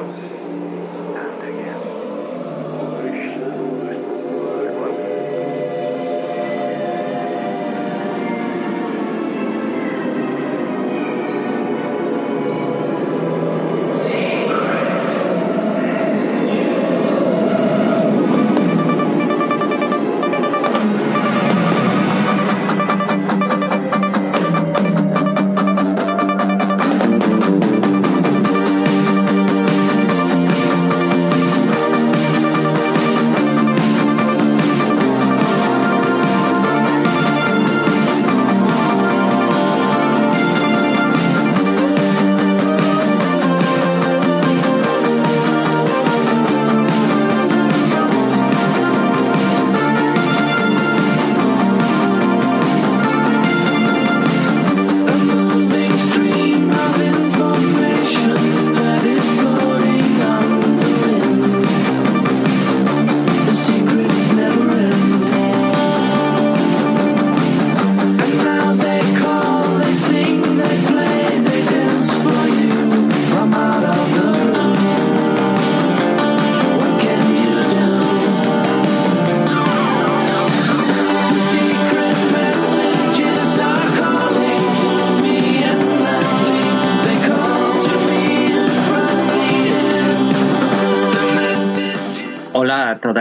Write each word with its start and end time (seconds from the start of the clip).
Raúl. 0.00 0.29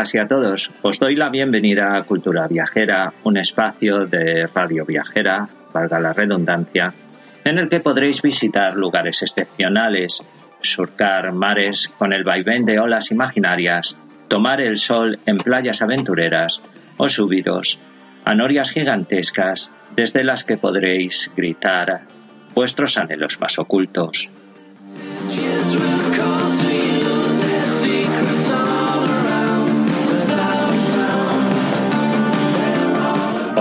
Todas 0.09 0.15
y 0.15 0.17
a 0.17 0.27
todos. 0.27 0.71
Os 0.81 0.99
doy 0.99 1.15
la 1.15 1.29
bienvenida 1.29 1.95
a 1.95 2.03
Cultura 2.03 2.47
Viajera, 2.47 3.13
un 3.23 3.37
espacio 3.37 4.05
de 4.05 4.47
radio 4.47 4.85
viajera, 4.85 5.47
valga 5.73 5.99
la 5.99 6.13
redundancia, 6.13 6.93
en 7.43 7.57
el 7.59 7.69
que 7.69 7.79
podréis 7.79 8.21
visitar 8.21 8.75
lugares 8.75 9.21
excepcionales, 9.21 10.23
surcar 10.61 11.31
mares 11.33 11.89
con 11.97 12.13
el 12.13 12.23
vaivén 12.23 12.65
de 12.65 12.79
olas 12.79 13.11
imaginarias, 13.11 13.97
tomar 14.27 14.61
el 14.61 14.77
sol 14.77 15.19
en 15.25 15.37
playas 15.37 15.81
aventureras 15.81 16.61
o 16.97 17.07
subiros 17.07 17.79
a 18.25 18.35
norias 18.35 18.71
gigantescas 18.71 19.73
desde 19.95 20.23
las 20.23 20.43
que 20.43 20.57
podréis 20.57 21.31
gritar 21.35 22.01
vuestros 22.53 22.97
anhelos 22.97 23.39
más 23.39 23.57
ocultos. 23.59 24.29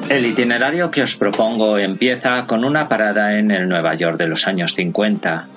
El 0.10 0.26
itinerario 0.26 0.92
que 0.92 1.04
os 1.04 1.16
propongo 1.16 1.78
empieza 1.78 2.46
con 2.46 2.66
una 2.66 2.90
parada 2.90 3.40
en 3.40 3.50
el 3.52 3.70
Nueva 3.70 3.96
York 3.96 4.18
de 4.18 4.28
los 4.28 4.46
años 4.46 4.76
50, 4.76 5.48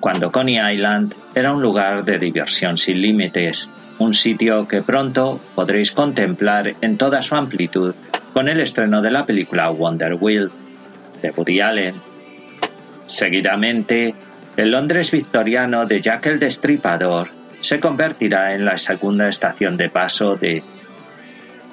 cuando 0.00 0.30
Coney 0.30 0.58
Island 0.74 1.14
era 1.34 1.52
un 1.52 1.62
lugar 1.62 2.04
de 2.04 2.18
diversión 2.18 2.76
sin 2.78 3.00
límites, 3.00 3.70
un 3.98 4.14
sitio 4.14 4.68
que 4.68 4.82
pronto 4.82 5.40
podréis 5.54 5.92
contemplar 5.92 6.74
en 6.80 6.98
toda 6.98 7.22
su 7.22 7.34
amplitud 7.34 7.94
con 8.32 8.48
el 8.48 8.60
estreno 8.60 9.00
de 9.00 9.10
la 9.10 9.24
película 9.24 9.70
Wonder 9.70 10.14
Wheel 10.14 10.50
de 11.22 11.30
Woody 11.30 11.60
Allen. 11.60 11.94
Seguidamente, 13.06 14.14
el 14.56 14.70
Londres 14.70 15.10
victoriano 15.10 15.86
de 15.86 16.00
Jack 16.00 16.26
el 16.26 16.38
Destripador 16.38 17.28
se 17.60 17.80
convertirá 17.80 18.54
en 18.54 18.64
la 18.64 18.76
segunda 18.76 19.28
estación 19.28 19.76
de 19.76 19.88
paso 19.88 20.36
de 20.36 20.62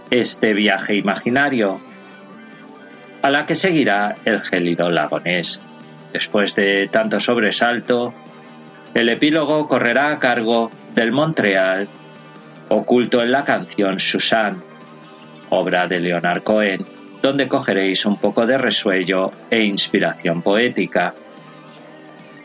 este 0.09 0.53
viaje 0.53 0.95
imaginario, 0.95 1.81
a 3.21 3.29
la 3.29 3.45
que 3.45 3.55
seguirá 3.55 4.15
el 4.25 4.41
gélido 4.41 4.89
lagonés 4.89 5.61
Después 6.13 6.55
de 6.55 6.87
tanto 6.89 7.19
sobresalto, 7.19 8.13
el 8.93 9.09
epílogo 9.09 9.67
correrá 9.67 10.11
a 10.11 10.19
cargo 10.19 10.69
del 10.93 11.11
Montreal, 11.11 11.87
oculto 12.69 13.23
en 13.23 13.31
la 13.31 13.43
canción 13.43 13.99
Susan, 13.99 14.63
obra 15.49 15.87
de 15.87 15.99
Leonard 15.99 16.43
Cohen, 16.43 16.85
donde 17.21 17.47
cogeréis 17.47 18.05
un 18.05 18.17
poco 18.17 18.45
de 18.45 18.59
resuello 18.59 19.31
e 19.49 19.63
inspiración 19.63 20.43
poética. 20.43 21.15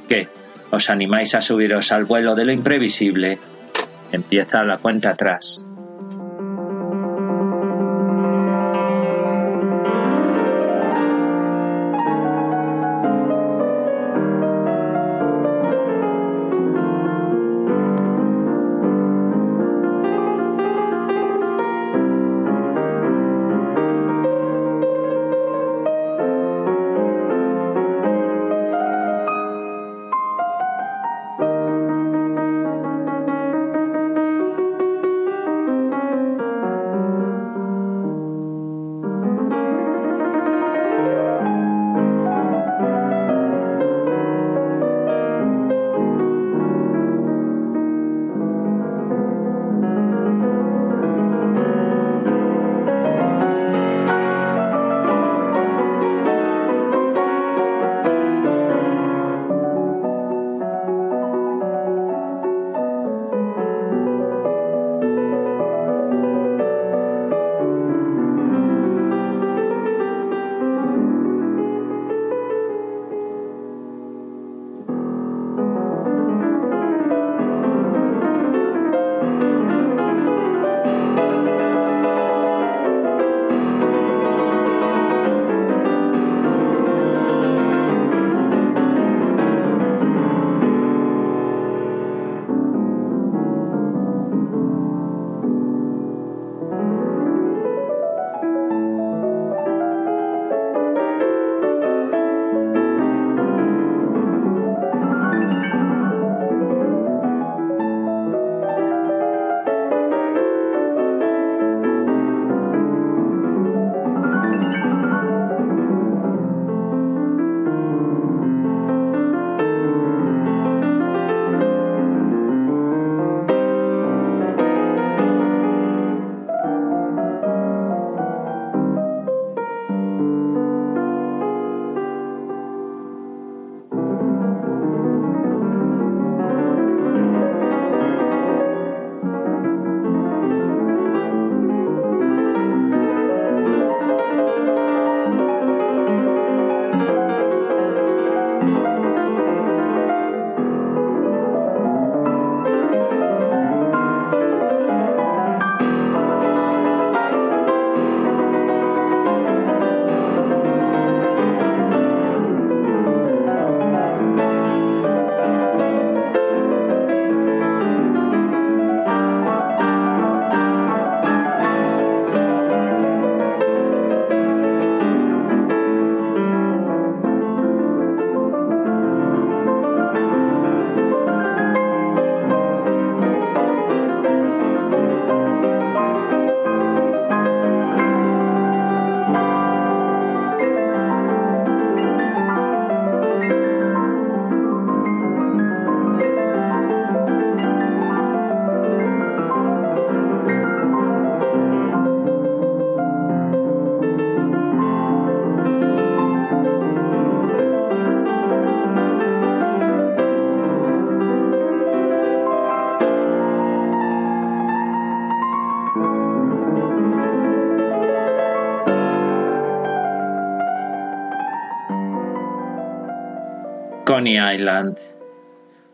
¿Qué? 0.08 0.28
¿Os 0.70 0.88
animáis 0.88 1.34
a 1.34 1.42
subiros 1.42 1.92
al 1.92 2.06
vuelo 2.06 2.34
de 2.34 2.46
lo 2.46 2.52
imprevisible? 2.52 3.38
Empieza 4.12 4.64
la 4.64 4.78
cuenta 4.78 5.10
atrás. 5.10 5.67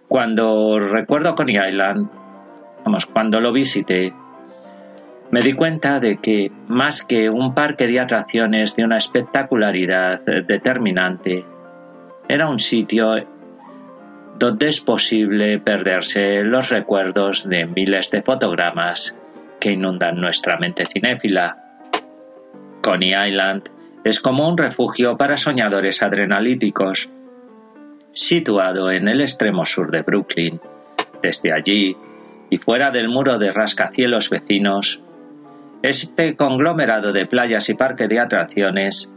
Cuando 0.09 0.79
recuerdo 0.79 1.35
Coney 1.35 1.56
Island, 1.56 2.09
vamos, 2.85 3.06
cuando 3.06 3.41
lo 3.41 3.53
visité, 3.53 4.12
me 5.31 5.41
di 5.41 5.53
cuenta 5.55 6.00
de 6.00 6.19
que 6.19 6.53
más 6.69 7.03
que 7.03 7.29
un 7.29 7.55
parque 7.55 7.87
de 7.87 8.00
atracciones 8.00 8.76
de 8.76 8.85
una 8.85 8.99
espectacularidad 8.99 10.21
determinante, 10.21 11.44
era 12.29 12.49
un 12.49 12.59
sitio 12.59 13.15
donde 14.38 14.69
es 14.69 14.81
posible 14.81 15.59
perderse 15.59 16.44
los 16.44 16.69
recuerdos 16.69 17.49
de 17.49 17.67
miles 17.67 18.11
de 18.11 18.23
fotogramas 18.23 19.17
que 19.61 19.73
inundan 19.73 20.17
nuestra 20.17 20.59
mente 20.59 20.85
cinéfila. 20.87 21.56
Coney 22.82 23.15
Island 23.15 23.70
es 24.05 24.20
como 24.20 24.49
un 24.49 24.58
refugio 24.58 25.17
para 25.17 25.37
soñadores 25.37 26.03
adrenalíticos. 26.03 27.08
Situado 28.15 28.93
en 28.93 29.09
el 29.09 29.21
extremo 29.21 29.65
sur 29.65 29.91
de 29.91 30.03
Brooklyn, 30.03 30.61
desde 31.21 31.53
allí 31.53 31.97
y 32.49 32.59
fuera 32.59 32.93
del 32.93 33.09
muro 33.09 33.39
de 33.39 33.51
rascacielos 33.51 34.31
vecinos, 34.31 35.01
este 35.83 36.37
conglomerado 36.37 37.13
de 37.13 37.27
playas 37.27 37.69
y 37.71 37.75
parque 37.75 38.06
de 38.06 38.21
atracciones 38.21 39.11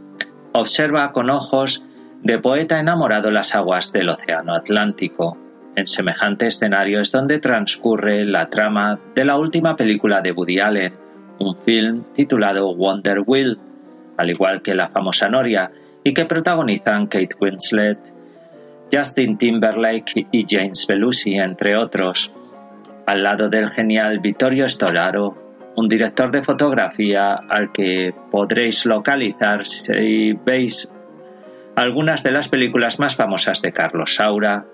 observa 0.52 1.12
con 1.12 1.30
ojos 1.30 1.84
de 2.24 2.40
poeta 2.40 2.80
enamorado 2.80 3.30
las 3.30 3.54
aguas 3.54 3.92
del 3.92 4.08
Océano 4.08 4.52
Atlántico. 4.52 5.38
En 5.76 5.86
semejante 5.86 6.48
escenario 6.48 7.00
es 7.00 7.12
donde 7.12 7.38
transcurre 7.38 8.26
la 8.26 8.50
trama 8.50 8.98
de 9.14 9.24
la 9.24 9.38
última 9.38 9.76
película 9.76 10.22
de 10.22 10.32
Woody 10.32 10.58
Allen, 10.58 10.98
un 11.38 11.56
film 11.64 12.02
titulado 12.14 12.74
Wonder 12.74 13.20
Wheel, 13.24 13.60
al 14.16 14.30
igual 14.30 14.60
que 14.60 14.74
la 14.74 14.88
famosa 14.88 15.28
Noria, 15.28 15.70
y 16.02 16.12
que 16.12 16.24
protagonizan 16.24 17.06
Kate 17.06 17.36
Winslet, 17.40 18.17
Justin 18.92 19.36
Timberlake 19.36 20.26
y 20.32 20.46
James 20.48 20.86
Belushi, 20.86 21.34
entre 21.34 21.76
otros, 21.76 22.32
al 23.06 23.22
lado 23.22 23.48
del 23.48 23.70
genial 23.70 24.20
Vittorio 24.20 24.68
Storaro, 24.68 25.72
un 25.76 25.88
director 25.88 26.30
de 26.30 26.42
fotografía 26.42 27.38
al 27.48 27.72
que 27.72 28.12
podréis 28.30 28.84
localizar 28.84 29.64
si 29.64 30.32
veis 30.32 30.90
algunas 31.76 32.22
de 32.22 32.32
las 32.32 32.48
películas 32.48 32.98
más 32.98 33.14
famosas 33.14 33.62
de 33.62 33.72
Carlos 33.72 34.16
Saura. 34.16 34.66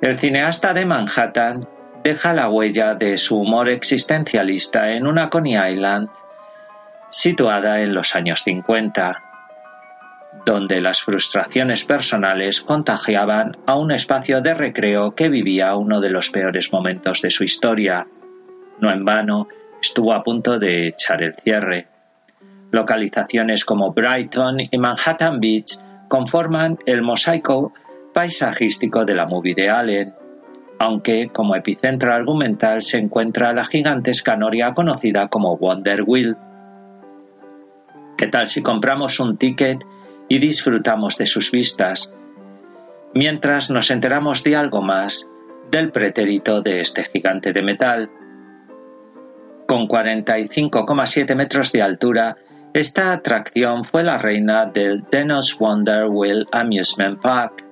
El 0.00 0.18
cineasta 0.18 0.72
de 0.72 0.86
Manhattan 0.86 1.68
deja 2.02 2.32
la 2.32 2.48
huella 2.48 2.94
de 2.94 3.18
su 3.18 3.38
humor 3.38 3.68
existencialista 3.68 4.92
en 4.92 5.06
una 5.06 5.28
Coney 5.28 5.72
Island 5.72 6.08
situada 7.10 7.80
en 7.80 7.94
los 7.94 8.14
años 8.14 8.42
50, 8.42 9.25
donde 10.46 10.80
las 10.80 11.02
frustraciones 11.02 11.84
personales 11.84 12.60
contagiaban 12.60 13.56
a 13.66 13.76
un 13.76 13.90
espacio 13.90 14.40
de 14.40 14.54
recreo 14.54 15.12
que 15.12 15.28
vivía 15.28 15.74
uno 15.74 16.00
de 16.00 16.08
los 16.08 16.30
peores 16.30 16.72
momentos 16.72 17.20
de 17.20 17.30
su 17.30 17.42
historia. 17.42 18.06
No 18.80 18.92
en 18.92 19.04
vano, 19.04 19.48
estuvo 19.82 20.12
a 20.12 20.22
punto 20.22 20.60
de 20.60 20.86
echar 20.86 21.20
el 21.24 21.34
cierre. 21.34 21.88
Localizaciones 22.70 23.64
como 23.64 23.92
Brighton 23.92 24.58
y 24.70 24.78
Manhattan 24.78 25.40
Beach 25.40 25.78
conforman 26.08 26.78
el 26.86 27.02
mosaico 27.02 27.72
paisajístico 28.14 29.04
de 29.04 29.14
la 29.16 29.26
movie 29.26 29.56
de 29.56 29.68
Allen, 29.68 30.14
aunque 30.78 31.28
como 31.32 31.56
epicentro 31.56 32.12
argumental 32.12 32.82
se 32.82 32.98
encuentra 32.98 33.52
la 33.52 33.64
gigantesca 33.64 34.36
noria 34.36 34.74
conocida 34.74 35.26
como 35.26 35.56
Wonder 35.56 36.04
Wheel. 36.06 36.36
¿Qué 38.16 38.28
tal 38.28 38.46
si 38.46 38.62
compramos 38.62 39.18
un 39.18 39.36
ticket 39.36 39.84
y 40.28 40.38
disfrutamos 40.38 41.16
de 41.16 41.26
sus 41.26 41.50
vistas, 41.50 42.12
mientras 43.14 43.70
nos 43.70 43.90
enteramos 43.90 44.42
de 44.42 44.56
algo 44.56 44.82
más 44.82 45.28
del 45.70 45.90
pretérito 45.90 46.62
de 46.62 46.80
este 46.80 47.04
gigante 47.04 47.52
de 47.52 47.62
metal? 47.62 48.10
Con 49.66 49.88
45,7 49.88 51.34
metros 51.34 51.72
de 51.72 51.82
altura, 51.82 52.36
esta 52.72 53.12
atracción 53.12 53.84
fue 53.84 54.02
la 54.02 54.18
reina 54.18 54.66
del 54.66 55.04
Dennis 55.10 55.56
Wonder 55.58 56.06
Wheel 56.06 56.46
Amusement 56.52 57.20
Park. 57.20 57.64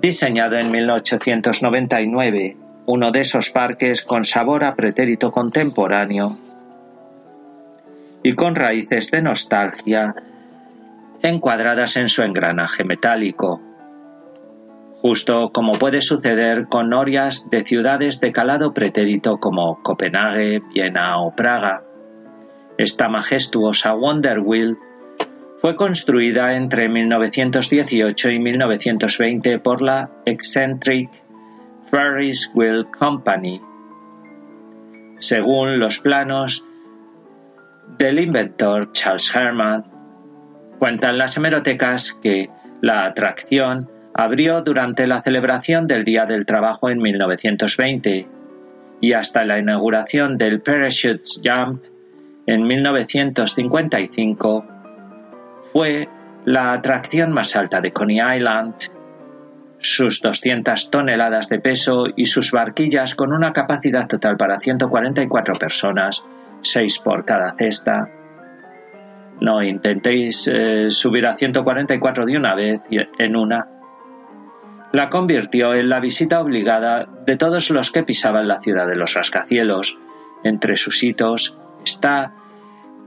Diseñado 0.00 0.56
en 0.56 0.70
1899, 0.70 2.56
uno 2.86 3.12
de 3.12 3.20
esos 3.20 3.50
parques 3.50 4.02
con 4.02 4.24
sabor 4.24 4.64
a 4.64 4.74
pretérito 4.74 5.30
contemporáneo 5.30 6.36
y 8.22 8.34
con 8.34 8.54
raíces 8.54 9.10
de 9.10 9.22
nostalgia 9.22 10.14
encuadradas 11.22 11.96
en 11.96 12.08
su 12.08 12.22
engranaje 12.22 12.84
metálico 12.84 13.60
justo 15.00 15.50
como 15.52 15.72
puede 15.72 16.02
suceder 16.02 16.66
con 16.68 16.90
norias 16.90 17.48
de 17.50 17.64
ciudades 17.64 18.20
de 18.20 18.32
calado 18.32 18.74
pretérito 18.74 19.38
como 19.38 19.82
Copenhague, 19.82 20.60
Viena 20.74 21.20
o 21.22 21.34
Praga. 21.34 21.82
Esta 22.76 23.08
majestuosa 23.08 23.94
Wonder 23.94 24.40
Wheel 24.40 24.76
fue 25.60 25.74
construida 25.74 26.56
entre 26.56 26.88
1918 26.88 28.30
y 28.30 28.38
1920 28.38 29.58
por 29.58 29.82
la 29.82 30.10
Eccentric 30.26 31.10
Ferris 31.90 32.50
Wheel 32.54 32.86
Company. 32.98 33.60
Según 35.18 35.78
los 35.78 35.98
planos 35.98 36.64
del 37.98 38.20
inventor 38.20 38.92
Charles 38.92 39.34
Herman, 39.34 39.84
cuentan 40.80 41.18
las 41.18 41.36
hemerotecas 41.36 42.18
que 42.20 42.48
la 42.80 43.04
atracción 43.04 43.88
abrió 44.14 44.62
durante 44.62 45.06
la 45.06 45.20
celebración 45.20 45.86
del 45.86 46.04
Día 46.04 46.24
del 46.24 46.46
Trabajo 46.46 46.88
en 46.88 47.02
1920 47.02 48.26
y 49.02 49.12
hasta 49.12 49.44
la 49.44 49.58
inauguración 49.58 50.38
del 50.38 50.62
Parachute 50.62 51.22
Jump 51.44 51.84
en 52.46 52.66
1955 52.66 54.64
fue 55.74 56.08
la 56.46 56.72
atracción 56.72 57.30
más 57.30 57.54
alta 57.56 57.82
de 57.82 57.92
Coney 57.92 58.18
Island. 58.36 58.74
Sus 59.78 60.22
200 60.22 60.90
toneladas 60.90 61.50
de 61.50 61.60
peso 61.60 62.04
y 62.16 62.24
sus 62.24 62.52
barquillas 62.52 63.14
con 63.14 63.34
una 63.34 63.52
capacidad 63.52 64.08
total 64.08 64.38
para 64.38 64.58
144 64.58 65.54
personas, 65.56 66.24
6 66.62 66.98
por 67.00 67.26
cada 67.26 67.54
cesta. 67.56 68.10
No 69.40 69.62
intentéis 69.62 70.48
eh, 70.48 70.90
subir 70.90 71.26
a 71.26 71.36
144 71.36 72.26
de 72.26 72.36
una 72.36 72.54
vez 72.54 72.82
en 72.90 73.36
una 73.36 73.66
la 74.92 75.08
convirtió 75.08 75.74
en 75.74 75.88
la 75.88 76.00
visita 76.00 76.40
obligada 76.40 77.08
de 77.24 77.36
todos 77.36 77.70
los 77.70 77.92
que 77.92 78.02
pisaban 78.02 78.48
la 78.48 78.60
ciudad 78.60 78.88
de 78.88 78.96
los 78.96 79.14
rascacielos. 79.14 79.98
Entre 80.42 80.76
sus 80.76 81.02
hitos 81.02 81.56
está 81.84 82.32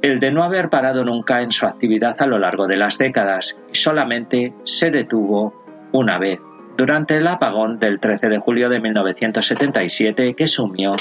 el 0.01 0.19
de 0.19 0.31
no 0.31 0.43
haber 0.43 0.69
parado 0.69 1.03
nunca 1.03 1.41
en 1.41 1.51
su 1.51 1.65
actividad 1.65 2.21
a 2.21 2.27
lo 2.27 2.39
largo 2.39 2.67
de 2.67 2.77
las 2.77 2.97
décadas 2.97 3.57
y 3.71 3.75
solamente 3.75 4.53
se 4.63 4.91
detuvo 4.91 5.65
una 5.91 6.17
vez, 6.19 6.39
durante 6.77 7.15
el 7.17 7.27
apagón 7.27 7.79
del 7.79 7.99
13 7.99 8.29
de 8.29 8.39
julio 8.39 8.69
de 8.69 8.79
1977 8.79 10.33
que 10.35 10.47
sumió 10.47 10.93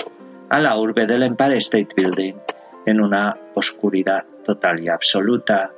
a 0.50 0.60
la 0.60 0.76
urbe 0.76 1.06
del 1.06 1.22
Empire 1.22 1.56
State 1.56 1.94
Building 1.96 2.34
en 2.86 3.00
una 3.00 3.36
oscuridad 3.54 4.24
total 4.42 4.82
y 4.82 4.88
absoluta. 4.88 5.70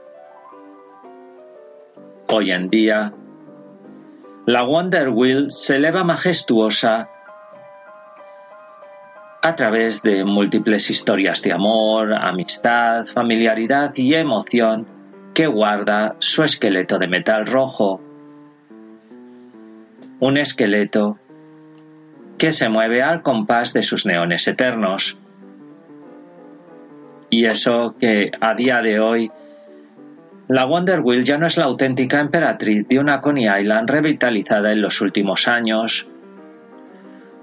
Hoy 2.29 2.51
en 2.51 2.69
día, 2.69 3.13
la 4.47 4.63
Wonder 4.63 5.11
Wheel 5.11 5.51
se 5.51 5.77
eleva 5.77 6.05
majestuosa 6.05 7.09
a 9.43 9.55
través 9.57 10.03
de 10.03 10.25
múltiples 10.25 10.89
historias 10.89 11.43
de 11.43 11.53
amor, 11.53 12.15
amistad, 12.15 13.07
familiaridad 13.07 13.93
y 13.95 14.15
emoción 14.15 14.87
que 15.35 15.47
guarda 15.47 16.17
su 16.19 16.43
esqueleto 16.45 16.99
de 16.99 17.09
metal 17.09 17.47
rojo. 17.47 18.01
Un 20.21 20.39
esqueleto 20.39 21.19
que 22.39 22.53
se 22.53 22.69
mueve 22.69 23.03
al 23.03 23.23
compás 23.23 23.73
de 23.75 23.83
sus 23.83 24.07
neones 24.07 24.49
eternos. 24.49 25.19
Y 27.35 27.47
eso 27.47 27.97
que 27.99 28.31
a 28.41 28.55
día 28.55 28.81
de 28.81 29.01
hoy 29.01 29.29
la 30.47 30.67
Wonder 30.67 31.01
Wheel 31.01 31.25
ya 31.25 31.37
no 31.37 31.49
es 31.49 31.57
la 31.57 31.65
auténtica 31.65 32.21
emperatriz 32.21 32.87
de 32.87 33.01
una 33.01 33.21
Coney 33.21 33.49
Island 33.61 33.91
revitalizada 33.91 34.71
en 34.71 34.81
los 34.81 35.01
últimos 35.01 35.49
años, 35.49 36.07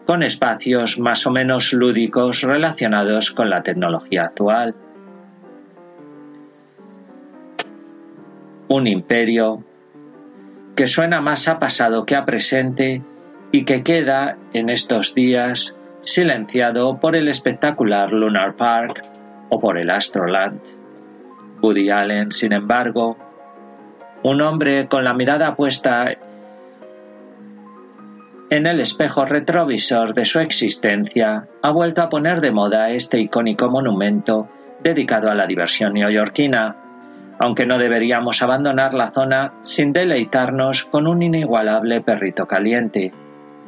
con 0.05 0.23
espacios 0.23 0.97
más 0.97 1.27
o 1.27 1.31
menos 1.31 1.73
lúdicos 1.73 2.41
relacionados 2.43 3.31
con 3.31 3.49
la 3.49 3.63
tecnología 3.63 4.23
actual. 4.23 4.75
Un 8.69 8.87
imperio 8.87 9.65
que 10.73 10.87
suena 10.87 11.19
más 11.19 11.49
a 11.49 11.59
pasado 11.59 12.05
que 12.05 12.15
a 12.15 12.23
presente 12.23 13.01
y 13.51 13.65
que 13.65 13.83
queda 13.83 14.37
en 14.53 14.69
estos 14.69 15.13
días 15.13 15.75
silenciado 16.03 16.97
por 16.97 17.17
el 17.17 17.27
espectacular 17.27 18.13
Lunar 18.13 18.55
Park 18.55 19.10
o 19.51 19.59
por 19.59 19.77
el 19.77 19.89
Astroland. 19.91 20.61
Woody 21.61 21.91
Allen, 21.91 22.31
sin 22.31 22.53
embargo, 22.53 23.17
Un 24.23 24.39
hombre 24.41 24.87
con 24.87 25.03
la 25.03 25.15
mirada 25.15 25.55
puesta 25.55 26.05
en 28.51 28.67
el 28.67 28.79
espejo 28.79 29.25
retrovisor 29.25 30.13
de 30.13 30.25
su 30.25 30.39
existencia 30.39 31.47
ha 31.63 31.71
vuelto 31.71 32.03
a 32.03 32.09
poner 32.09 32.39
de 32.39 32.51
moda 32.51 32.91
este 32.91 33.19
icónico 33.19 33.69
monumento 33.69 34.47
dedicado 34.83 35.31
a 35.31 35.35
la 35.35 35.47
diversión 35.47 35.93
neoyorquina, 35.93 36.75
aunque 37.39 37.65
no 37.65 37.79
deberíamos 37.79 38.43
abandonar 38.43 38.93
la 38.93 39.11
zona 39.11 39.53
sin 39.61 39.91
deleitarnos 39.91 40.83
con 40.83 41.07
un 41.07 41.23
inigualable 41.23 42.01
perrito 42.01 42.45
caliente. 42.45 43.11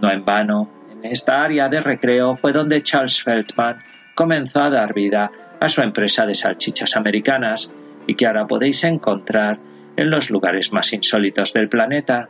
No 0.01 0.11
en 0.11 0.23
vano, 0.23 0.69
en 0.91 1.05
esta 1.05 1.43
área 1.43 1.69
de 1.69 1.81
recreo 1.81 2.35
fue 2.35 2.51
donde 2.51 2.83
Charles 2.83 3.23
Feldman 3.23 3.77
comenzó 4.13 4.59
a 4.59 4.69
dar 4.69 4.93
vida 4.93 5.31
a 5.63 5.69
su 5.69 5.81
empresa 5.81 6.25
de 6.25 6.35
salchichas 6.35 6.97
americanas 6.97 7.71
y 8.05 8.15
que 8.15 8.27
ahora 8.27 8.45
podéis 8.45 8.83
encontrar 8.83 9.59
en 9.95 10.09
los 10.09 10.29
lugares 10.29 10.73
más 10.73 10.91
insólitos 10.91 11.53
del 11.53 11.69
planeta. 11.69 12.27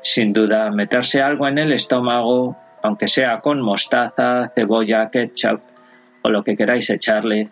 Sin 0.00 0.32
duda, 0.32 0.70
meterse 0.70 1.20
algo 1.20 1.46
en 1.46 1.58
el 1.58 1.72
estómago, 1.72 2.56
aunque 2.82 3.06
sea 3.06 3.40
con 3.40 3.60
mostaza, 3.60 4.50
cebolla, 4.54 5.10
ketchup 5.10 5.60
o 6.22 6.30
lo 6.30 6.42
que 6.42 6.56
queráis 6.56 6.88
echarle. 6.88 7.50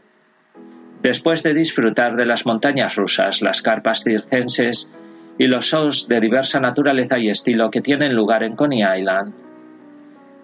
Después 1.02 1.42
de 1.42 1.52
disfrutar 1.52 2.16
de 2.16 2.24
las 2.24 2.46
montañas 2.46 2.96
rusas, 2.96 3.42
las 3.42 3.60
carpas 3.60 4.02
circenses 4.02 4.88
y 5.36 5.46
los 5.46 5.66
shows 5.66 6.08
de 6.08 6.20
diversa 6.20 6.58
naturaleza 6.58 7.18
y 7.18 7.28
estilo 7.28 7.70
que 7.70 7.82
tienen 7.82 8.14
lugar 8.14 8.42
en 8.42 8.56
Coney 8.56 8.80
Island, 8.98 9.34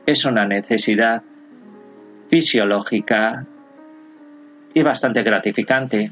es 0.05 0.27
una 0.27 0.45
necesidad 0.45 1.23
fisiológica 2.29 3.47
y 4.75 4.83
bastante 4.83 5.23
gratificante. 5.23 6.11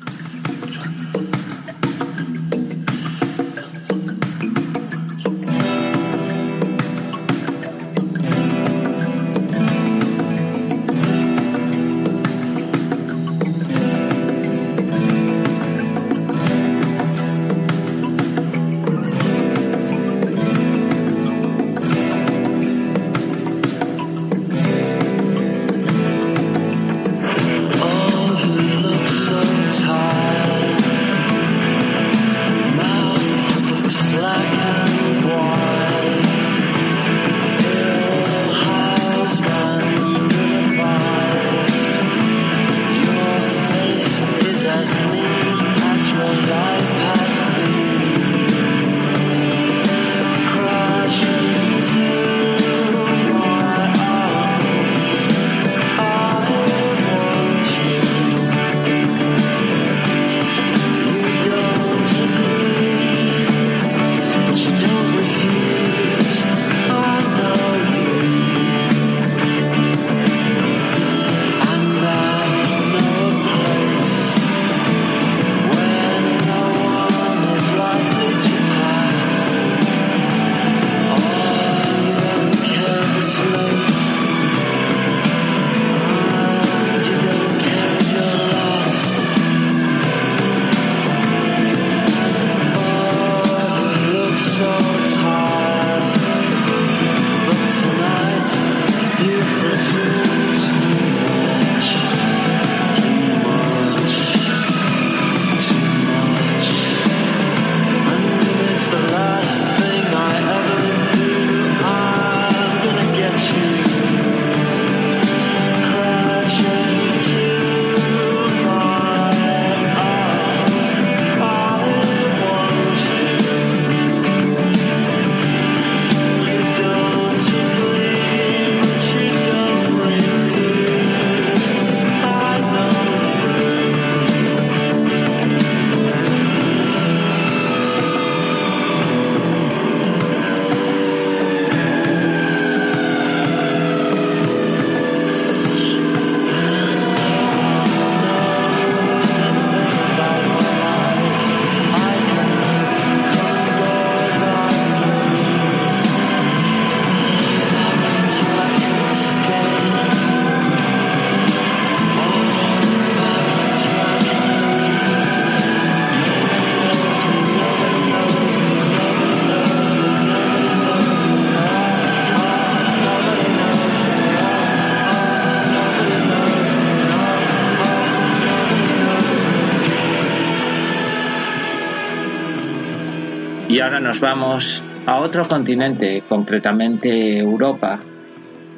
Ahora 183.92 184.06
nos 184.06 184.20
vamos 184.20 184.82
a 185.04 185.18
otro 185.18 185.46
continente, 185.46 186.22
concretamente 186.26 187.36
Europa. 187.36 188.00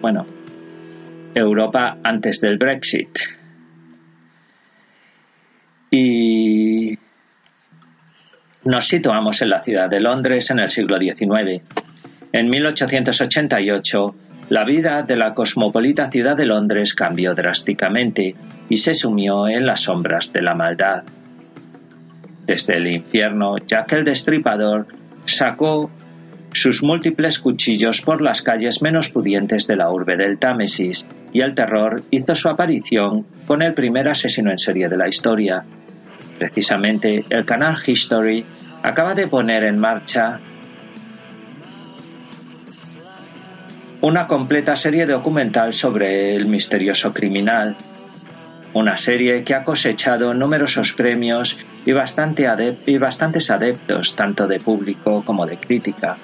Bueno, 0.01 0.27
Europa 1.33 1.99
antes 2.03 2.41
del 2.41 2.59
Brexit. 2.59 3.17
Y 5.93 6.99
nos 8.65 8.89
situamos 8.89 9.41
en 9.43 9.51
la 9.51 9.63
ciudad 9.63 9.89
de 9.89 10.01
Londres 10.01 10.51
en 10.51 10.59
el 10.59 10.71
siglo 10.71 10.99
XIX. 10.99 11.63
En 12.33 12.51
1888, 12.51 14.17
la 14.49 14.65
vida 14.65 15.05
de 15.05 15.17
la 15.17 15.33
cosmopolita 15.33 16.11
ciudad 16.11 16.37
de 16.37 16.47
Londres 16.47 16.93
cambió 16.93 17.37
drásticamente 17.37 18.35
y 18.69 18.79
se 18.79 18.95
sumió 18.95 19.47
en 19.47 19.65
las 19.65 19.83
sombras 19.83 20.33
de 20.33 20.43
la 20.43 20.57
maldad. 20.57 21.05
Desde 22.47 22.79
el 22.79 22.89
infierno, 22.89 23.59
Jack 23.59 23.93
el 23.93 24.05
Destripador 24.05 25.04
sacó 25.27 25.91
sus 26.53 26.83
múltiples 26.83 27.39
cuchillos 27.41 28.01
por 28.01 28.23
las 28.23 28.43
calles 28.43 28.81
menos 28.81 29.11
pudientes 29.11 29.67
de 29.67 29.77
la 29.77 29.91
urbe 29.91 30.17
del 30.17 30.39
Támesis, 30.39 31.07
y 31.33 31.41
el 31.41 31.55
terror 31.55 32.05
hizo 32.11 32.35
su 32.35 32.49
aparición 32.49 33.27
con 33.47 33.61
el 33.61 33.75
primer 33.75 34.09
asesino 34.09 34.51
en 34.51 34.59
serie 34.59 34.89
de 34.89 34.97
la 34.97 35.09
historia. 35.09 35.65
Precisamente, 36.39 37.25
el 37.29 37.45
canal 37.45 37.77
History 37.85 38.45
acaba 38.83 39.15
de 39.15 39.27
poner 39.27 39.65
en 39.65 39.79
marcha 39.79 40.41
una 44.01 44.27
completa 44.27 44.77
serie 44.77 45.07
documental 45.07 45.73
sobre 45.73 46.37
el 46.37 46.47
misterioso 46.47 47.13
criminal. 47.13 47.77
Una 48.75 48.97
serie 48.97 49.45
que 49.45 49.55
ha 49.55 49.63
cosechado 49.63 50.35
numerosos 50.35 50.93
premios 50.93 51.59
y, 51.87 51.93
bastante 51.93 52.47
bastantes 52.99 53.51
adeptos 53.51 54.17
tanto 54.17 54.49
de 54.49 54.59
público 54.59 55.23
como 55.25 55.47
de 55.47 55.59
crítica. 55.59 56.17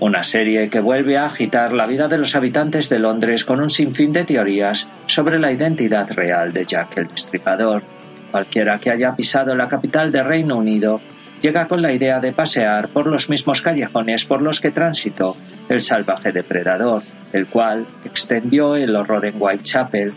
Una 0.00 0.22
serie 0.22 0.68
que 0.68 0.80
vuelve 0.80 1.16
a 1.16 1.26
agitar 1.26 1.72
la 1.72 1.86
vida 1.86 2.08
de 2.08 2.18
los 2.18 2.36
habitantes 2.36 2.88
de 2.90 2.98
Londres 2.98 3.44
con 3.44 3.60
un 3.60 3.70
sinfín 3.70 4.12
de 4.12 4.24
teorías 4.24 4.88
sobre 5.06 5.38
la 5.38 5.50
identidad 5.50 6.10
real 6.12 6.52
de 6.52 6.66
Jack 6.66 6.96
el 6.98 7.08
Destripador. 7.08 7.82
Cualquiera 8.30 8.78
que 8.78 8.90
haya 8.90 9.16
pisado 9.16 9.54
la 9.54 9.68
capital 9.68 10.12
del 10.12 10.26
Reino 10.26 10.56
Unido 10.56 11.00
llega 11.40 11.68
con 11.68 11.80
la 11.80 11.92
idea 11.92 12.20
de 12.20 12.32
pasear 12.32 12.88
por 12.88 13.06
los 13.06 13.30
mismos 13.30 13.62
callejones 13.62 14.26
por 14.26 14.42
los 14.42 14.60
que 14.60 14.70
transitó 14.70 15.36
el 15.70 15.80
salvaje 15.80 16.32
depredador, 16.32 17.02
el 17.32 17.46
cual 17.46 17.86
extendió 18.04 18.76
el 18.76 18.94
horror 18.94 19.24
en 19.24 19.36
Whitechapel 19.38 20.14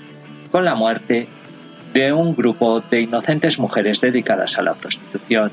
con 0.53 0.65
la 0.65 0.75
muerte 0.75 1.27
de 1.95 2.13
un 2.13 2.35
grupo 2.35 2.79
de 2.79 3.01
inocentes 3.01 3.57
mujeres 3.57 4.01
dedicadas 4.01 4.59
a 4.59 4.61
la 4.61 4.75
prostitución, 4.75 5.51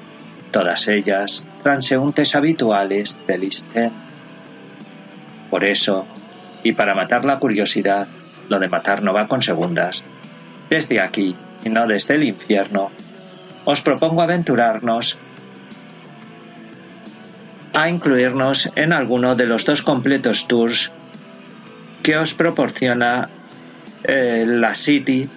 todas 0.51 0.89
ellas 0.89 1.47
transeúntes 1.63 2.35
habituales 2.35 3.19
del 3.27 3.49
End. 3.75 3.93
Por 5.49 5.65
eso, 5.65 6.05
y 6.63 6.73
para 6.73 6.95
matar 6.95 7.25
la 7.25 7.39
curiosidad, 7.39 8.09
lo 8.51 8.59
de 8.59 8.69
matar 8.69 9.03
no 9.03 9.15
va 9.15 9.27
con 9.27 9.41
segundas, 9.41 10.05
desde 10.69 11.01
aquí 11.01 11.35
y 11.65 11.71
no 11.71 11.87
desde 11.87 12.17
el 12.17 12.25
infierno, 12.25 12.91
os 13.65 13.81
propongo 13.81 14.21
aventurarnos 14.21 15.17
a 17.73 17.89
incluirnos 17.89 18.71
en 18.77 18.93
alguno 18.93 19.35
de 19.35 19.47
los 19.47 19.65
dos 19.65 19.81
completos 19.81 20.47
tours 20.47 20.93
que 22.03 22.19
os 22.19 22.35
proporciona 22.35 23.31
eh, 24.05 24.45
la 24.47 24.75
City 24.75 25.29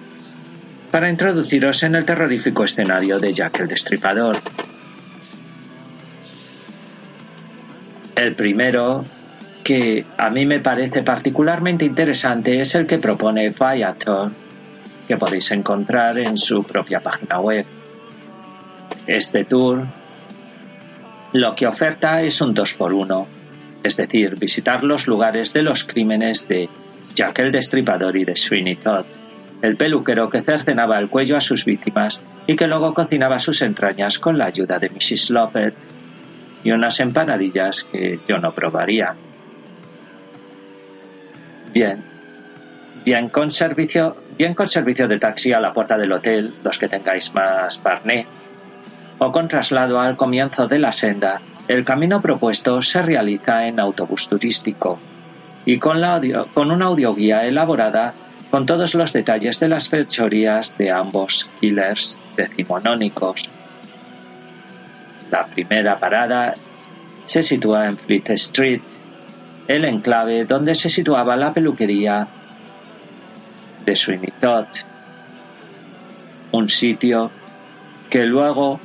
para 0.90 1.10
introduciros 1.10 1.82
en 1.82 1.96
el 1.96 2.04
terrorífico 2.04 2.64
escenario 2.64 3.18
de 3.18 3.32
Jack 3.32 3.60
el 3.60 3.68
Destripador. 3.68 4.38
El 8.14 8.34
primero, 8.34 9.04
que 9.64 10.06
a 10.16 10.30
mí 10.30 10.46
me 10.46 10.60
parece 10.60 11.02
particularmente 11.02 11.84
interesante, 11.84 12.60
es 12.60 12.74
el 12.74 12.86
que 12.86 12.98
propone 12.98 13.48
Viator, 13.48 14.30
que 15.08 15.16
podéis 15.16 15.50
encontrar 15.50 16.16
en 16.18 16.38
su 16.38 16.62
propia 16.62 17.00
página 17.00 17.40
web. 17.40 17.66
Este 19.06 19.44
tour 19.44 19.84
lo 21.32 21.54
que 21.56 21.66
oferta 21.66 22.22
es 22.22 22.40
un 22.40 22.54
2 22.54 22.74
por 22.74 22.92
1 22.92 23.26
es 23.84 23.98
decir, 23.98 24.36
visitar 24.36 24.82
los 24.82 25.06
lugares 25.06 25.52
de 25.52 25.62
los 25.62 25.84
crímenes 25.84 26.48
de 26.48 26.70
Jack 27.14 27.38
el 27.40 27.52
Destripador 27.52 28.16
y 28.16 28.24
de 28.24 28.36
Sweeney 28.36 28.76
Todd, 28.76 29.04
el 29.62 29.76
peluquero 29.76 30.28
que 30.28 30.42
cercenaba 30.42 30.98
el 30.98 31.08
cuello 31.08 31.36
a 31.36 31.40
sus 31.40 31.64
víctimas 31.64 32.20
y 32.46 32.56
que 32.56 32.66
luego 32.66 32.92
cocinaba 32.92 33.38
sus 33.40 33.62
entrañas 33.62 34.18
con 34.18 34.36
la 34.36 34.46
ayuda 34.46 34.78
de 34.78 34.90
Mrs. 34.90 35.30
Loppet 35.30 35.74
y 36.62 36.72
unas 36.72 37.00
empanadillas 37.00 37.84
que 37.84 38.18
yo 38.28 38.38
no 38.38 38.52
probaría. 38.52 39.14
Bien, 41.72 42.02
bien 43.04 43.28
con 43.28 43.50
servicio, 43.50 44.16
bien 44.36 44.54
con 44.54 44.68
servicio 44.68 45.08
de 45.08 45.18
taxi 45.18 45.52
a 45.52 45.60
la 45.60 45.72
puerta 45.72 45.96
del 45.96 46.12
hotel, 46.12 46.54
los 46.62 46.78
que 46.78 46.88
tengáis 46.88 47.34
más 47.34 47.78
parné, 47.78 48.26
o 49.18 49.32
con 49.32 49.48
traslado 49.48 50.00
al 50.00 50.16
comienzo 50.16 50.68
de 50.68 50.78
la 50.78 50.92
senda, 50.92 51.40
el 51.68 51.84
camino 51.84 52.20
propuesto 52.20 52.80
se 52.82 53.02
realiza 53.02 53.66
en 53.66 53.80
autobús 53.80 54.28
turístico 54.28 54.98
y 55.66 55.78
con, 55.78 56.00
la 56.00 56.20
con 56.52 56.70
una 56.70 56.86
audioguía 56.86 57.44
elaborada 57.46 58.14
con 58.50 58.66
todos 58.66 58.94
los 58.94 59.12
detalles 59.12 59.58
de 59.58 59.68
las 59.68 59.88
fechorías 59.88 60.78
de 60.78 60.90
ambos 60.90 61.50
killers 61.60 62.18
decimonónicos. 62.36 63.50
La 65.30 65.46
primera 65.46 65.98
parada 65.98 66.54
se 67.24 67.42
sitúa 67.42 67.86
en 67.86 67.96
Fleet 67.96 68.30
Street, 68.30 68.80
el 69.66 69.84
enclave 69.84 70.44
donde 70.44 70.74
se 70.74 70.90
situaba 70.90 71.36
la 71.36 71.52
peluquería 71.52 72.28
de 73.84 73.96
Sweeney 73.96 74.32
Todd, 74.40 74.66
un 76.52 76.68
sitio 76.68 77.30
que 78.08 78.24
luego 78.24 78.78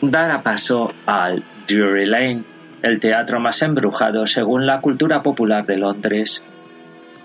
dará 0.00 0.42
paso 0.42 0.92
al 1.06 1.44
Drury 1.68 2.06
Lane, 2.06 2.42
el 2.82 3.00
teatro 3.00 3.40
más 3.40 3.62
embrujado 3.62 4.26
según 4.26 4.66
la 4.66 4.80
cultura 4.80 5.22
popular 5.22 5.66
de 5.66 5.76
Londres, 5.76 6.42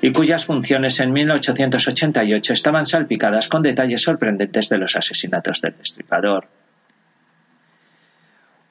y 0.01 0.11
cuyas 0.11 0.45
funciones 0.45 0.99
en 0.99 1.13
1888 1.13 2.53
estaban 2.53 2.85
salpicadas 2.85 3.47
con 3.47 3.61
detalles 3.61 4.01
sorprendentes 4.01 4.69
de 4.69 4.79
los 4.79 4.95
asesinatos 4.95 5.61
del 5.61 5.75
destripador. 5.77 6.47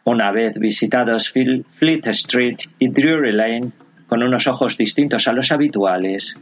Una 0.05 0.33
vez 0.33 0.59
visitados 0.59 1.31
Fleet 1.31 2.07
Street 2.09 2.59
y 2.79 2.89
Drury 2.89 3.33
Lane, 3.33 3.71
con 4.09 4.23
unos 4.25 4.49
ojos 4.49 4.77
distintos 4.77 5.29
a 5.29 5.33
los 5.33 5.53
habituales, 5.53 6.37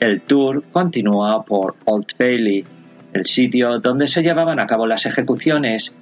el 0.00 0.22
tour 0.22 0.64
continúa 0.72 1.44
por 1.44 1.76
Old 1.84 2.14
Bailey, 2.18 2.64
el 3.12 3.26
sitio 3.26 3.80
donde 3.80 4.06
se 4.06 4.22
llevaban 4.22 4.60
a 4.60 4.66
cabo 4.66 4.86
las 4.86 5.04
ejecuciones 5.04 5.94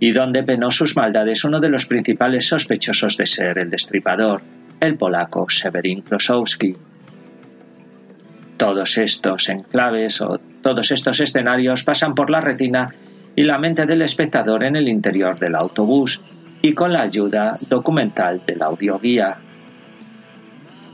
y 0.00 0.12
donde 0.12 0.42
penó 0.42 0.70
sus 0.70 0.96
maldades 0.96 1.44
uno 1.44 1.60
de 1.60 1.68
los 1.68 1.86
principales 1.86 2.46
sospechosos 2.46 3.16
de 3.16 3.26
ser 3.26 3.58
el 3.58 3.70
destripador, 3.70 4.42
el 4.80 4.96
polaco 4.96 5.46
Severin 5.48 6.02
Klosowski. 6.02 6.74
Todos 8.56 8.98
estos 8.98 9.48
enclaves 9.48 10.20
o 10.20 10.38
todos 10.62 10.90
estos 10.90 11.20
escenarios 11.20 11.84
pasan 11.84 12.14
por 12.14 12.30
la 12.30 12.40
retina 12.40 12.88
y 13.34 13.42
la 13.42 13.58
mente 13.58 13.86
del 13.86 14.02
espectador 14.02 14.64
en 14.64 14.76
el 14.76 14.88
interior 14.88 15.38
del 15.38 15.54
autobús 15.54 16.20
y 16.60 16.74
con 16.74 16.92
la 16.92 17.02
ayuda 17.02 17.56
documental 17.68 18.42
del 18.44 18.62
audioguía. 18.62 19.36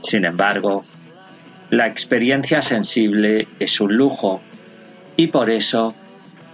Sin 0.03 0.27
embargo, 0.27 0.83
la 1.71 1.87
experiencia 1.87 2.61
sensible 2.61 3.49
es 3.59 3.81
un 3.81 3.97
lujo 3.97 4.43
y 5.17 5.29
por 5.29 5.49
eso 5.49 5.95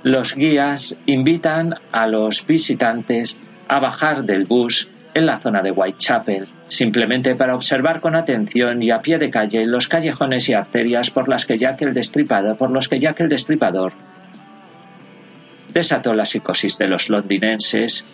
los 0.02 0.34
guías 0.34 0.98
invitan 1.06 1.74
a 1.92 2.06
los 2.06 2.46
visitantes 2.46 3.36
a 3.68 3.80
bajar 3.80 4.24
del 4.24 4.44
bus 4.44 4.88
en 5.14 5.26
la 5.26 5.40
zona 5.40 5.62
de 5.62 5.72
Whitechapel, 5.72 6.46
simplemente 6.66 7.34
para 7.34 7.54
observar 7.54 8.00
con 8.00 8.14
atención 8.14 8.82
y 8.82 8.90
a 8.90 9.00
pie 9.00 9.18
de 9.18 9.30
calle 9.30 9.66
los 9.66 9.88
callejones 9.88 10.48
y 10.48 10.54
arterias 10.54 11.10
por 11.10 11.28
las 11.28 11.46
que 11.46 11.58
Jack 11.58 11.82
el 11.82 11.94
Destripador, 11.94 12.56
por 12.56 12.70
los 12.70 12.88
que 12.88 12.96
el 12.96 13.28
Destripador 13.28 13.92
desató 15.72 16.14
la 16.14 16.24
psicosis 16.24 16.78
de 16.78 16.88
los 16.88 17.08
londinenses. 17.08 18.04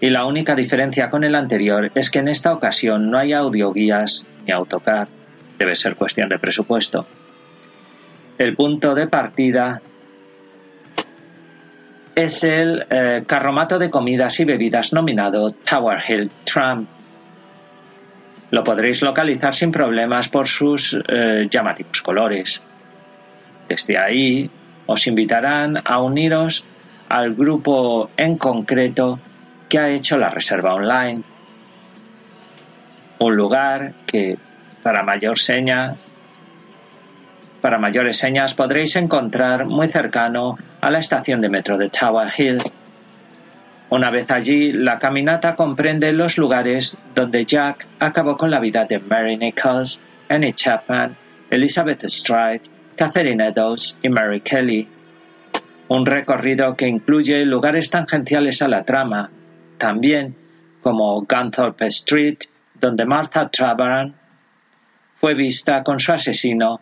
y 0.00 0.10
la 0.10 0.26
única 0.26 0.54
diferencia 0.54 1.10
con 1.10 1.24
el 1.24 1.34
anterior 1.34 1.90
es 1.94 2.10
que 2.10 2.20
en 2.20 2.28
esta 2.28 2.52
ocasión 2.52 3.10
no 3.10 3.18
hay 3.18 3.32
audioguías 3.32 4.26
ni 4.46 4.52
autocar. 4.52 5.08
Debe 5.58 5.74
ser 5.76 5.96
cuestión 5.96 6.28
de 6.28 6.38
presupuesto. 6.38 7.06
El 8.38 8.56
punto 8.56 8.94
de 8.94 9.06
partida 9.06 9.82
es 12.14 12.44
el 12.44 12.86
eh, 12.90 13.24
carromato 13.26 13.78
de 13.78 13.90
comidas 13.90 14.38
y 14.40 14.44
bebidas 14.44 14.92
nominado 14.92 15.52
Tower 15.52 16.02
Hill 16.06 16.30
Tram. 16.44 16.86
Lo 18.54 18.62
podréis 18.62 19.02
localizar 19.02 19.52
sin 19.52 19.72
problemas 19.72 20.28
por 20.28 20.46
sus 20.46 20.96
eh, 21.08 21.48
llamativos 21.50 22.00
colores. 22.02 22.62
Desde 23.68 23.98
ahí 23.98 24.48
os 24.86 25.08
invitarán 25.08 25.82
a 25.84 25.98
uniros 25.98 26.64
al 27.08 27.34
grupo 27.34 28.10
en 28.16 28.38
concreto 28.38 29.18
que 29.68 29.80
ha 29.80 29.88
hecho 29.88 30.18
la 30.18 30.30
reserva 30.30 30.72
online. 30.72 31.24
Un 33.18 33.34
lugar 33.34 33.92
que, 34.06 34.38
para 34.84 35.02
para 37.60 37.78
mayores 37.78 38.18
señas 38.18 38.54
podréis 38.54 38.94
encontrar 38.94 39.64
muy 39.64 39.88
cercano 39.88 40.56
a 40.80 40.90
la 40.92 41.00
estación 41.00 41.40
de 41.40 41.48
metro 41.48 41.76
de 41.76 41.90
Tower 41.90 42.32
Hill. 42.38 42.62
Una 43.90 44.10
vez 44.10 44.30
allí, 44.30 44.72
la 44.72 44.98
caminata 44.98 45.54
comprende 45.54 46.12
los 46.12 46.38
lugares 46.38 46.96
donde 47.14 47.44
Jack 47.44 47.86
acabó 47.98 48.36
con 48.36 48.50
la 48.50 48.60
vida 48.60 48.86
de 48.86 48.98
Mary 48.98 49.36
Nichols, 49.36 50.00
Annie 50.28 50.54
Chapman, 50.54 51.16
Elizabeth 51.50 52.04
Stride, 52.04 52.62
Catherine 52.96 53.46
Eddowes 53.46 53.98
y 54.02 54.08
Mary 54.08 54.40
Kelly. 54.40 54.88
Un 55.88 56.06
recorrido 56.06 56.74
que 56.74 56.88
incluye 56.88 57.44
lugares 57.44 57.90
tangenciales 57.90 58.62
a 58.62 58.68
la 58.68 58.84
trama, 58.84 59.30
también 59.78 60.34
como 60.82 61.22
Gunthorpe 61.22 61.86
Street, 61.86 62.38
donde 62.74 63.04
Martha 63.04 63.48
Trabaran 63.48 64.14
fue 65.20 65.34
vista 65.34 65.82
con 65.82 66.00
su 66.00 66.12
asesino 66.12 66.80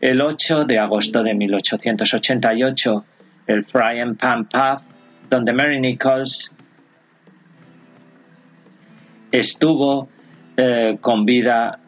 el 0.00 0.20
8 0.20 0.64
de 0.64 0.78
agosto 0.78 1.22
de 1.22 1.34
1888, 1.34 3.04
el 3.46 3.64
Frying 3.64 4.16
Pan 4.16 4.46
Pub, 4.46 4.80
donde 5.30 5.52
Mary 5.52 5.80
Nichols 5.80 6.52
estuvo 9.30 10.08
eh, 10.56 10.98
con 11.00 11.24
vida 11.24 11.78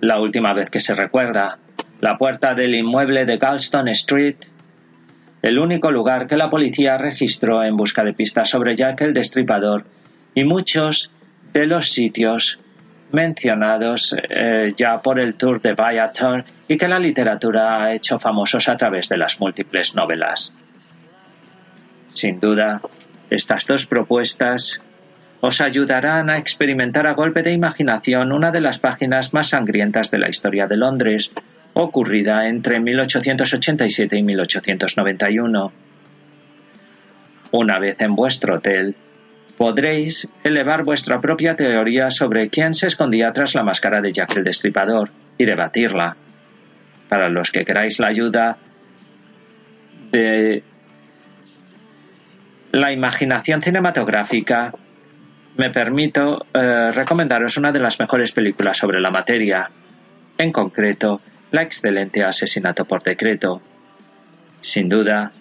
la 0.00 0.20
última 0.20 0.52
vez 0.52 0.70
que 0.70 0.80
se 0.80 0.94
recuerda, 0.94 1.58
la 2.00 2.18
puerta 2.18 2.54
del 2.54 2.74
inmueble 2.74 3.24
de 3.26 3.38
Galston 3.38 3.88
Street, 3.88 4.36
el 5.42 5.58
único 5.58 5.90
lugar 5.90 6.26
que 6.26 6.36
la 6.36 6.50
policía 6.50 6.98
registró 6.98 7.62
en 7.62 7.76
busca 7.76 8.02
de 8.02 8.12
pistas 8.12 8.50
sobre 8.50 8.76
Jack 8.76 9.02
el 9.02 9.14
Destripador 9.14 9.84
y 10.34 10.44
muchos 10.44 11.12
de 11.52 11.66
los 11.66 11.92
sitios 11.92 12.58
mencionados 13.12 14.16
eh, 14.28 14.72
ya 14.76 14.98
por 14.98 15.18
el 15.18 15.34
Tour 15.34 15.60
de 15.60 15.74
Viator 15.74 16.44
y 16.68 16.76
que 16.76 16.88
la 16.88 16.98
literatura 16.98 17.82
ha 17.82 17.94
hecho 17.94 18.18
famosos 18.18 18.68
a 18.68 18.76
través 18.76 19.08
de 19.08 19.16
las 19.16 19.40
múltiples 19.40 19.94
novelas. 19.94 20.52
Sin 22.20 22.38
duda, 22.38 22.82
estas 23.30 23.66
dos 23.66 23.86
propuestas 23.86 24.82
os 25.40 25.62
ayudarán 25.62 26.28
a 26.28 26.36
experimentar 26.36 27.06
a 27.06 27.14
golpe 27.14 27.42
de 27.42 27.52
imaginación 27.52 28.30
una 28.32 28.50
de 28.50 28.60
las 28.60 28.78
páginas 28.78 29.32
más 29.32 29.48
sangrientas 29.48 30.10
de 30.10 30.18
la 30.18 30.28
historia 30.28 30.66
de 30.66 30.76
Londres, 30.76 31.32
ocurrida 31.72 32.46
entre 32.46 32.78
1887 32.78 34.18
y 34.18 34.22
1891. 34.22 35.72
Una 37.52 37.78
vez 37.78 37.98
en 38.02 38.14
vuestro 38.14 38.56
hotel, 38.56 38.94
podréis 39.56 40.28
elevar 40.44 40.84
vuestra 40.84 41.22
propia 41.22 41.56
teoría 41.56 42.10
sobre 42.10 42.50
quién 42.50 42.74
se 42.74 42.88
escondía 42.88 43.32
tras 43.32 43.54
la 43.54 43.62
máscara 43.62 44.02
de 44.02 44.12
Jack 44.12 44.36
el 44.36 44.44
Destripador 44.44 45.10
y 45.38 45.46
debatirla. 45.46 46.18
Para 47.08 47.30
los 47.30 47.50
que 47.50 47.64
queráis 47.64 47.98
la 47.98 48.08
ayuda 48.08 48.58
de 50.12 50.64
la 52.72 52.92
imaginación 52.92 53.62
cinematográfica, 53.62 54.72
me 55.56 55.70
permito 55.70 56.46
eh, 56.54 56.92
recomendaros 56.92 57.56
una 57.56 57.72
de 57.72 57.80
las 57.80 57.98
mejores 57.98 58.32
películas 58.32 58.78
sobre 58.78 59.00
la 59.00 59.10
materia, 59.10 59.70
en 60.38 60.52
concreto, 60.52 61.20
la 61.50 61.62
excelente 61.62 62.24
Asesinato 62.24 62.84
por 62.84 63.02
Decreto. 63.02 63.60
Sin 64.60 64.88
duda, 64.88 65.32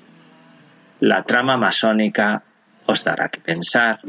la 0.99 1.23
trama 1.23 1.57
masónica 1.57 2.43
os 2.85 3.03
dará 3.03 3.29
que 3.29 3.39
pensar. 3.39 3.99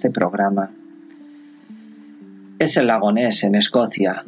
Este 0.00 0.10
programa 0.10 0.70
es 2.58 2.74
el 2.78 2.86
lago 2.86 3.12
Ness 3.12 3.44
en 3.44 3.54
Escocia. 3.54 4.24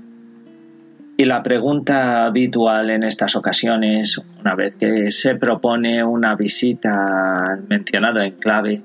Y 1.16 1.24
la 1.24 1.42
pregunta 1.42 2.26
habitual 2.26 2.90
en 2.90 3.04
estas 3.04 3.36
ocasiones, 3.36 4.20
una 4.38 4.54
vez 4.54 4.76
que 4.76 5.10
se 5.10 5.36
propone 5.36 6.04
una 6.04 6.34
visita 6.34 7.46
al 7.46 7.62
mencionado 7.68 8.20
enclave 8.20 8.82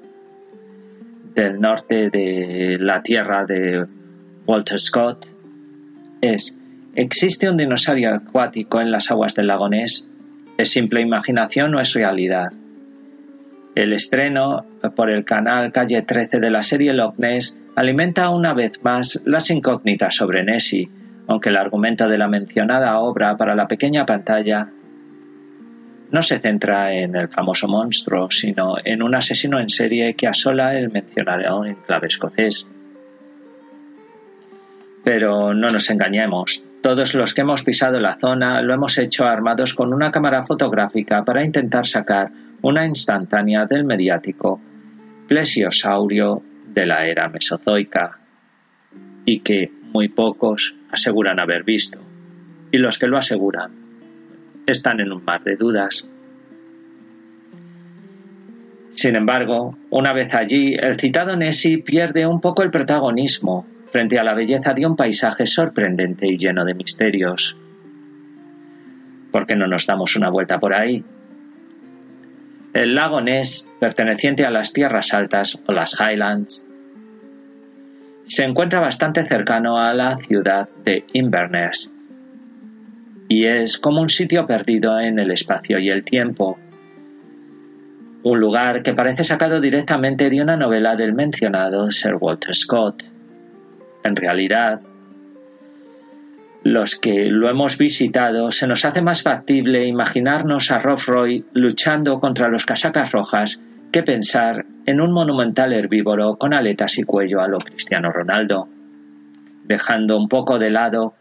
del 1.35 1.59
norte 1.59 2.09
de 2.09 2.77
la 2.79 3.03
tierra 3.03 3.43
de 3.43 3.85
Walter 4.45 4.79
Scott, 4.79 5.25
es, 6.21 6.55
¿existe 6.95 7.49
un 7.49 7.57
dinosaurio 7.57 8.15
acuático 8.15 8.79
en 8.79 8.91
las 8.91 9.11
aguas 9.11 9.35
del 9.35 9.47
lago 9.47 9.67
Ness? 9.67 10.07
¿Es 10.57 10.71
simple 10.71 11.01
imaginación 11.01 11.75
o 11.75 11.81
es 11.81 11.93
realidad? 11.93 12.53
El 13.77 13.93
estreno 13.93 14.65
por 14.95 15.11
el 15.11 15.23
canal 15.23 15.71
Calle 15.71 16.01
13 16.01 16.39
de 16.39 16.49
la 16.49 16.63
serie 16.63 16.93
Loch 16.93 17.13
Ness 17.19 17.59
alimenta 17.75 18.31
una 18.31 18.55
vez 18.55 18.83
más 18.83 19.21
las 19.23 19.51
incógnitas 19.51 20.15
sobre 20.15 20.43
Nessie, 20.43 20.89
aunque 21.27 21.49
el 21.49 21.57
argumento 21.57 22.09
de 22.09 22.17
la 22.17 22.27
mencionada 22.27 22.97
obra 22.97 23.37
para 23.37 23.53
la 23.53 23.67
pequeña 23.67 24.03
pantalla 24.03 24.67
no 26.09 26.23
se 26.23 26.39
centra 26.39 26.91
en 26.91 27.15
el 27.15 27.29
famoso 27.29 27.67
monstruo, 27.67 28.31
sino 28.31 28.77
en 28.83 29.03
un 29.03 29.13
asesino 29.13 29.59
en 29.59 29.69
serie 29.69 30.15
que 30.15 30.25
asola 30.25 30.75
el 30.75 30.89
mencionado 30.89 31.63
enclave 31.63 32.07
escocés. 32.07 32.67
Pero 35.03 35.53
no 35.53 35.69
nos 35.69 35.87
engañemos, 35.91 36.63
todos 36.81 37.13
los 37.13 37.35
que 37.35 37.41
hemos 37.41 37.61
pisado 37.61 37.99
la 37.99 38.15
zona 38.15 38.59
lo 38.63 38.73
hemos 38.73 38.97
hecho 38.97 39.27
armados 39.27 39.75
con 39.75 39.93
una 39.93 40.09
cámara 40.09 40.41
fotográfica 40.41 41.23
para 41.23 41.45
intentar 41.45 41.85
sacar 41.85 42.31
una 42.67 42.85
instantánea 42.85 43.65
del 43.65 43.85
mediático 43.85 44.59
plesiosaurio 45.29 46.43
de 46.67 46.85
la 46.85 47.07
era 47.07 47.29
mesozoica, 47.29 48.19
y 49.25 49.39
que 49.39 49.71
muy 49.93 50.09
pocos 50.09 50.75
aseguran 50.91 51.39
haber 51.39 51.63
visto, 51.63 52.01
y 52.69 52.77
los 52.77 52.99
que 52.99 53.07
lo 53.07 53.17
aseguran 53.17 53.71
están 54.65 54.99
en 54.99 55.13
un 55.13 55.23
mar 55.23 55.41
de 55.45 55.55
dudas. 55.55 56.09
Sin 58.89 59.15
embargo, 59.15 59.77
una 59.89 60.11
vez 60.11 60.33
allí, 60.33 60.73
el 60.73 60.99
citado 60.99 61.37
Nessie 61.37 61.81
pierde 61.81 62.27
un 62.27 62.41
poco 62.41 62.63
el 62.63 62.71
protagonismo 62.71 63.65
frente 63.93 64.19
a 64.19 64.25
la 64.25 64.33
belleza 64.33 64.73
de 64.73 64.85
un 64.85 64.97
paisaje 64.97 65.45
sorprendente 65.45 66.27
y 66.27 66.35
lleno 66.35 66.65
de 66.65 66.73
misterios. 66.73 67.55
¿Por 69.31 69.45
qué 69.45 69.55
no 69.55 69.67
nos 69.67 69.87
damos 69.87 70.17
una 70.17 70.29
vuelta 70.29 70.59
por 70.59 70.73
ahí? 70.73 71.05
El 72.77 72.93
lago 72.93 73.21
Ness, 73.21 73.67
perteneciente 73.79 74.45
a 74.45 74.51
las 74.51 74.71
tierras 74.71 75.11
altas 75.11 75.57
o 75.65 75.71
las 75.71 75.99
Highlands, 75.99 76.67
se 78.23 78.43
encuentra 78.43 78.79
bastante 78.79 79.27
cercano 79.27 79.79
a 79.79 79.95
la 79.95 80.19
ciudad 80.19 80.69
de 80.85 81.03
Inverness 81.13 81.91
y 83.29 83.47
es 83.47 83.79
como 83.79 83.99
un 83.99 84.09
sitio 84.09 84.45
perdido 84.45 84.99
en 84.99 85.17
el 85.17 85.31
espacio 85.31 85.79
y 85.79 85.89
el 85.89 86.03
tiempo, 86.03 86.59
un 88.21 88.39
lugar 88.39 88.83
que 88.83 88.93
parece 88.93 89.23
sacado 89.23 89.59
directamente 89.59 90.29
de 90.29 90.39
una 90.39 90.55
novela 90.55 90.95
del 90.95 91.13
mencionado 91.13 91.89
Sir 91.89 92.17
Walter 92.19 92.53
Scott. 92.53 93.05
En 94.03 94.15
realidad, 94.15 94.81
los 96.67 96.99
que 96.99 97.27
lo 97.29 97.49
hemos 97.49 97.77
visitado 97.77 98.51
se 98.51 98.67
nos 98.67 98.83
hace 98.83 99.01
más 99.01 99.23
factible 99.23 99.87
imaginarnos 99.87 100.69
a 100.69 100.79
Rob 100.79 100.99
Roy 101.07 101.45
luchando 101.53 102.19
contra 102.19 102.49
los 102.49 102.65
casacas 102.65 103.13
rojas 103.13 103.61
que 103.89 104.03
pensar 104.03 104.65
en 104.85 104.99
un 104.99 105.13
monumental 105.13 105.71
herbívoro 105.71 106.35
con 106.35 106.53
aletas 106.53 106.97
y 106.97 107.03
cuello 107.03 107.39
a 107.39 107.47
lo 107.47 107.57
Cristiano 107.59 108.11
Ronaldo, 108.11 108.67
dejando 109.63 110.17
un 110.17 110.27
poco 110.27 110.59
de 110.59 110.69
lado 110.69 111.13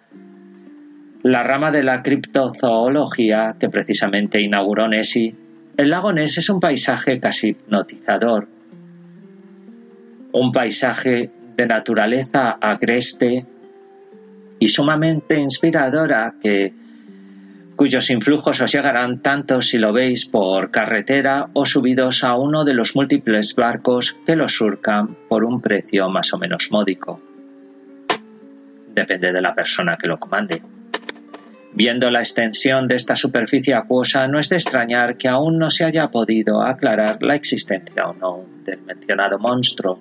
la 1.23 1.45
rama 1.45 1.71
de 1.71 1.85
la 1.85 2.03
criptozoología 2.03 3.55
que 3.61 3.69
precisamente 3.69 4.43
inauguró 4.43 4.89
Nessie, 4.89 5.33
el 5.77 5.91
lago 5.91 6.13
Ness 6.13 6.39
es 6.39 6.51
un 6.51 6.59
paisaje 6.59 7.21
casi 7.21 7.51
hipnotizador, 7.51 8.49
un 10.33 10.51
paisaje 10.51 11.31
de 11.57 11.67
naturaleza 11.67 12.51
agreste 12.61 13.47
y 14.59 14.69
sumamente 14.69 15.38
inspiradora 15.38 16.35
que 16.40 16.73
cuyos 17.77 18.09
influjos 18.09 18.61
os 18.61 18.73
llegarán 18.73 19.21
tanto 19.21 19.61
si 19.61 19.79
lo 19.79 19.92
veis 19.92 20.27
por 20.27 20.71
carretera 20.71 21.51
o 21.53 21.66
subidos 21.66 22.25
a 22.25 22.35
uno 22.35 22.64
de 22.64 22.73
los 22.73 22.97
múltiples 22.97 23.55
barcos 23.55 24.16
que 24.25 24.35
lo 24.35 24.49
surcan 24.49 25.14
por 25.29 25.45
un 25.45 25.61
precio 25.61 26.09
más 26.09 26.33
o 26.33 26.38
menos 26.38 26.71
módico. 26.71 27.21
Depende 28.95 29.31
de 29.31 29.42
la 29.42 29.55
persona 29.55 29.99
que 30.01 30.09
lo 30.09 30.19
comande. 30.19 30.62
Viendo 31.75 32.11
la 32.11 32.21
extensión 32.21 32.88
de 32.88 32.97
esta 32.97 33.14
superficie 33.14 33.75
acuosa, 33.75 34.27
no 34.27 34.38
es 34.38 34.49
de 34.49 34.57
extrañar 34.57 35.19
que 35.19 35.29
aún 35.29 35.59
no 35.59 35.69
se 35.69 35.85
haya 35.85 36.11
podido 36.11 36.62
aclarar 36.62 37.23
la 37.23 37.35
existencia 37.35 38.09
o 38.09 38.14
no 38.14 38.40
del 38.64 38.81
mencionado 38.81 39.38
monstruo. 39.38 40.01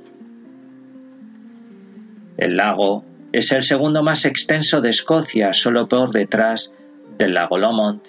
El 2.37 2.55
lago 2.55 3.03
es 3.37 3.51
el 3.51 3.63
segundo 3.63 4.01
más 4.01 4.23
extenso 4.23 4.79
de 4.79 4.91
Escocia, 4.91 5.53
solo 5.53 5.89
por 5.89 6.11
detrás 6.11 6.73
del 7.17 7.33
lago 7.33 7.57
Lomond, 7.57 8.01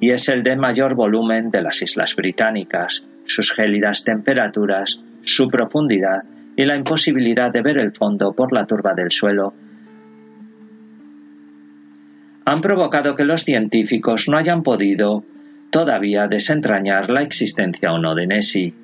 y 0.00 0.10
es 0.10 0.28
el 0.30 0.42
de 0.42 0.56
mayor 0.56 0.94
volumen 0.94 1.50
de 1.50 1.60
las 1.60 1.82
islas 1.82 2.16
británicas. 2.16 3.04
Sus 3.26 3.52
gélidas 3.52 4.04
temperaturas, 4.04 5.00
su 5.22 5.48
profundidad 5.48 6.24
y 6.56 6.64
la 6.64 6.76
imposibilidad 6.76 7.52
de 7.52 7.60
ver 7.60 7.76
el 7.76 7.92
fondo 7.92 8.32
por 8.32 8.54
la 8.54 8.64
turba 8.64 8.94
del 8.94 9.10
suelo 9.10 9.52
han 12.46 12.60
provocado 12.60 13.14
que 13.16 13.24
los 13.24 13.44
científicos 13.44 14.28
no 14.28 14.36
hayan 14.36 14.62
podido 14.62 15.24
todavía 15.70 16.26
desentrañar 16.26 17.10
la 17.10 17.22
existencia 17.22 17.92
o 17.92 17.98
no 17.98 18.14
de 18.14 18.26
Nessie. 18.26 18.74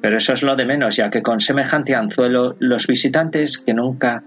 Pero 0.00 0.18
eso 0.18 0.32
es 0.32 0.42
lo 0.42 0.54
de 0.54 0.64
menos, 0.64 0.96
ya 0.96 1.10
que 1.10 1.22
con 1.22 1.40
semejante 1.40 1.94
anzuelo 1.94 2.56
los 2.60 2.86
visitantes 2.86 3.58
que 3.58 3.74
nunca 3.74 4.22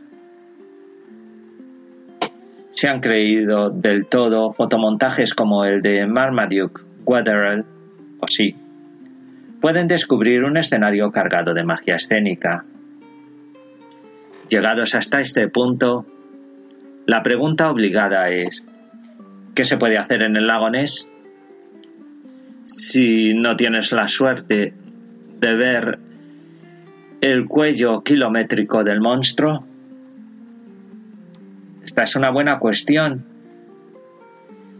se 2.71 2.89
han 2.89 2.99
creído 2.99 3.69
del 3.69 4.07
todo 4.07 4.53
fotomontajes 4.53 5.33
como 5.33 5.65
el 5.65 5.81
de 5.81 6.05
Marmaduke 6.07 6.81
Wetherell, 7.05 7.65
o 8.19 8.27
sí, 8.27 8.55
pueden 9.61 9.87
descubrir 9.87 10.43
un 10.43 10.57
escenario 10.57 11.11
cargado 11.11 11.53
de 11.53 11.63
magia 11.63 11.95
escénica. 11.95 12.65
Llegados 14.49 14.95
hasta 14.95 15.21
este 15.21 15.47
punto, 15.47 16.05
la 17.05 17.23
pregunta 17.23 17.69
obligada 17.69 18.27
es, 18.27 18.67
¿qué 19.55 19.63
se 19.63 19.77
puede 19.77 19.97
hacer 19.97 20.23
en 20.23 20.35
el 20.35 20.47
lago 20.47 20.69
Ness? 20.69 21.07
Si 22.63 23.33
no 23.33 23.55
tienes 23.55 23.91
la 23.91 24.07
suerte 24.07 24.73
de 25.41 25.55
ver 25.55 25.99
el 27.19 27.47
cuello 27.47 28.01
kilométrico 28.01 28.83
del 28.83 29.01
monstruo. 29.01 29.65
Esta 31.83 32.03
es 32.03 32.15
una 32.15 32.31
buena 32.31 32.59
cuestión. 32.59 33.25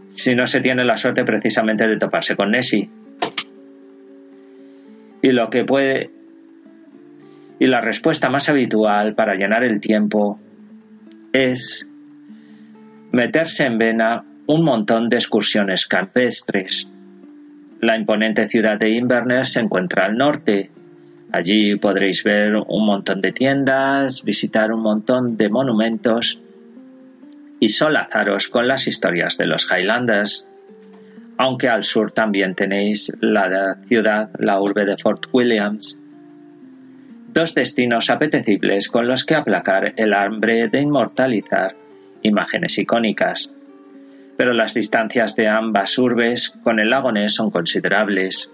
Si 0.08 0.34
no 0.34 0.46
se 0.46 0.60
tiene 0.60 0.84
la 0.84 0.96
suerte 0.96 1.24
precisamente 1.24 1.86
de 1.86 1.98
toparse 1.98 2.36
con 2.36 2.52
Nessie. 2.52 2.88
Y 5.20 5.32
lo 5.32 5.50
que 5.50 5.64
puede. 5.64 6.10
Y 7.58 7.66
la 7.66 7.80
respuesta 7.80 8.30
más 8.30 8.48
habitual 8.48 9.14
para 9.14 9.34
llenar 9.34 9.64
el 9.64 9.80
tiempo 9.80 10.38
es 11.32 11.88
meterse 13.12 13.66
en 13.66 13.78
vena 13.78 14.24
un 14.46 14.64
montón 14.64 15.08
de 15.08 15.16
excursiones 15.16 15.86
campestres. 15.86 16.91
La 17.82 17.96
imponente 17.96 18.48
ciudad 18.48 18.78
de 18.78 18.90
Inverness 18.90 19.54
se 19.54 19.60
encuentra 19.60 20.04
al 20.04 20.16
norte. 20.16 20.70
Allí 21.32 21.74
podréis 21.74 22.22
ver 22.22 22.54
un 22.54 22.86
montón 22.86 23.20
de 23.20 23.32
tiendas, 23.32 24.22
visitar 24.22 24.70
un 24.70 24.84
montón 24.84 25.36
de 25.36 25.48
monumentos 25.48 26.38
y 27.58 27.70
solazaros 27.70 28.46
con 28.46 28.68
las 28.68 28.86
historias 28.86 29.36
de 29.36 29.46
los 29.46 29.68
Highlanders. 29.68 30.46
Aunque 31.38 31.68
al 31.68 31.82
sur 31.82 32.12
también 32.12 32.54
tenéis 32.54 33.12
la 33.20 33.74
ciudad, 33.84 34.30
la 34.38 34.60
urbe 34.60 34.84
de 34.84 34.96
Fort 34.96 35.26
Williams. 35.32 35.98
Dos 37.34 37.52
destinos 37.52 38.10
apetecibles 38.10 38.86
con 38.86 39.08
los 39.08 39.24
que 39.24 39.34
aplacar 39.34 39.92
el 39.96 40.14
hambre 40.14 40.68
de 40.68 40.82
inmortalizar 40.82 41.74
imágenes 42.22 42.78
icónicas. 42.78 43.50
Pero 44.36 44.52
las 44.52 44.74
distancias 44.74 45.36
de 45.36 45.48
ambas 45.48 45.98
urbes 45.98 46.50
con 46.62 46.80
el 46.80 46.90
lago 46.90 47.12
Ness 47.12 47.34
son 47.34 47.50
considerables. 47.50 48.50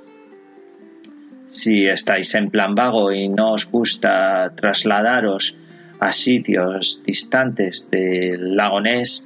Si 1.46 1.86
estáis 1.86 2.34
en 2.34 2.50
plan 2.50 2.74
vago 2.74 3.12
y 3.12 3.28
no 3.28 3.52
os 3.52 3.66
gusta 3.66 4.52
trasladaros 4.54 5.56
a 6.00 6.12
sitios 6.12 7.02
distantes 7.04 7.88
del 7.90 8.56
lago 8.56 8.80
Ness, 8.80 9.24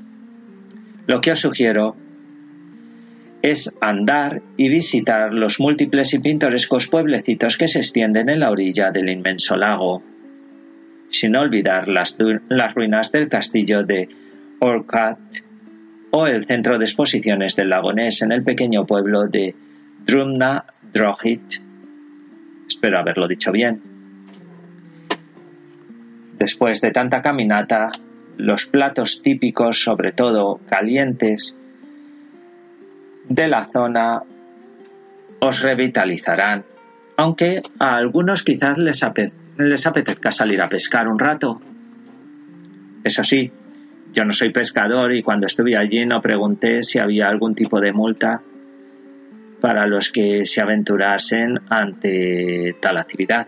lo 1.06 1.20
que 1.20 1.32
os 1.32 1.40
sugiero 1.40 1.96
es 3.42 3.74
andar 3.80 4.40
y 4.56 4.68
visitar 4.68 5.34
los 5.34 5.58
múltiples 5.58 6.14
y 6.14 6.20
pintorescos 6.20 6.86
pueblecitos 6.86 7.56
que 7.56 7.66
se 7.66 7.80
extienden 7.80 8.28
en 8.28 8.40
la 8.40 8.50
orilla 8.50 8.92
del 8.92 9.08
inmenso 9.08 9.56
lago, 9.56 10.02
sin 11.10 11.36
olvidar 11.36 11.88
las, 11.88 12.16
las 12.48 12.74
ruinas 12.74 13.10
del 13.10 13.28
castillo 13.28 13.82
de 13.82 14.08
Orcat 14.60 15.18
o 16.14 16.26
el 16.26 16.44
centro 16.44 16.78
de 16.78 16.84
exposiciones 16.84 17.56
del 17.56 17.70
lago 17.70 17.92
Ness 17.92 18.22
en 18.22 18.32
el 18.32 18.44
pequeño 18.44 18.84
pueblo 18.86 19.26
de 19.28 19.54
Drumna 20.04 20.64
Droghit. 20.92 21.54
Espero 22.68 22.98
haberlo 22.98 23.26
dicho 23.26 23.50
bien. 23.50 23.80
Después 26.38 26.82
de 26.82 26.90
tanta 26.90 27.22
caminata, 27.22 27.90
los 28.36 28.66
platos 28.66 29.22
típicos, 29.22 29.82
sobre 29.82 30.12
todo 30.12 30.60
calientes, 30.68 31.56
de 33.28 33.48
la 33.48 33.64
zona 33.64 34.22
os 35.40 35.62
revitalizarán, 35.62 36.64
aunque 37.16 37.62
a 37.78 37.96
algunos 37.96 38.42
quizás 38.42 38.76
les 38.76 39.86
apetezca 39.86 40.30
salir 40.30 40.60
a 40.60 40.68
pescar 40.68 41.08
un 41.08 41.18
rato. 41.18 41.62
Eso 43.02 43.24
sí, 43.24 43.50
yo 44.12 44.24
no 44.24 44.32
soy 44.32 44.50
pescador 44.50 45.14
y 45.14 45.22
cuando 45.22 45.46
estuve 45.46 45.76
allí 45.76 46.04
no 46.04 46.20
pregunté 46.20 46.82
si 46.82 46.98
había 46.98 47.28
algún 47.28 47.54
tipo 47.54 47.80
de 47.80 47.92
multa 47.92 48.42
para 49.60 49.86
los 49.86 50.10
que 50.10 50.44
se 50.44 50.60
aventurasen 50.60 51.60
ante 51.68 52.76
tal 52.80 52.98
actividad. 52.98 53.46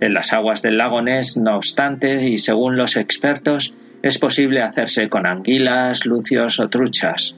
En 0.00 0.14
las 0.14 0.32
aguas 0.32 0.62
del 0.62 0.78
lago 0.78 1.02
Ness, 1.02 1.38
no 1.38 1.56
obstante, 1.56 2.28
y 2.28 2.36
según 2.36 2.76
los 2.76 2.96
expertos, 2.96 3.74
es 4.00 4.18
posible 4.18 4.60
hacerse 4.60 5.08
con 5.08 5.26
anguilas, 5.26 6.06
lucios 6.06 6.60
o 6.60 6.68
truchas. 6.68 7.34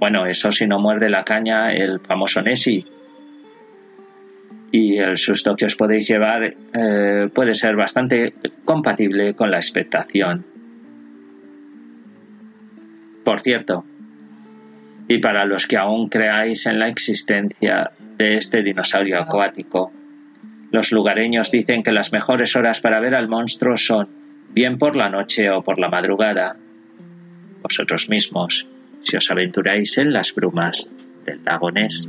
Bueno, 0.00 0.26
eso 0.26 0.50
si 0.50 0.66
no 0.66 0.80
muerde 0.80 1.08
la 1.08 1.22
caña 1.22 1.68
el 1.68 2.00
famoso 2.00 2.42
Nessie, 2.42 2.84
y 4.72 4.96
el 4.96 5.18
susto 5.18 5.54
que 5.54 5.66
os 5.66 5.76
podéis 5.76 6.08
llevar 6.08 6.42
eh, 6.44 7.28
puede 7.32 7.54
ser 7.54 7.76
bastante 7.76 8.32
compatible 8.64 9.34
con 9.34 9.50
la 9.50 9.58
expectación. 9.58 10.44
Por 13.22 13.40
cierto, 13.40 13.84
y 15.06 15.18
para 15.18 15.44
los 15.44 15.66
que 15.66 15.76
aún 15.76 16.08
creáis 16.08 16.66
en 16.66 16.78
la 16.78 16.88
existencia 16.88 17.90
de 18.16 18.32
este 18.32 18.62
dinosaurio 18.62 19.20
acuático, 19.20 19.92
los 20.72 20.90
lugareños 20.90 21.50
dicen 21.50 21.82
que 21.82 21.92
las 21.92 22.12
mejores 22.12 22.56
horas 22.56 22.80
para 22.80 22.98
ver 22.98 23.14
al 23.14 23.28
monstruo 23.28 23.76
son 23.76 24.08
bien 24.54 24.78
por 24.78 24.96
la 24.96 25.10
noche 25.10 25.50
o 25.50 25.62
por 25.62 25.78
la 25.78 25.90
madrugada. 25.90 26.56
Vosotros 27.62 28.08
mismos, 28.08 28.66
si 29.02 29.18
os 29.18 29.30
aventuráis 29.30 29.98
en 29.98 30.14
las 30.14 30.34
brumas 30.34 30.90
del 31.26 31.44
lago 31.44 31.70
Ness. 31.70 32.08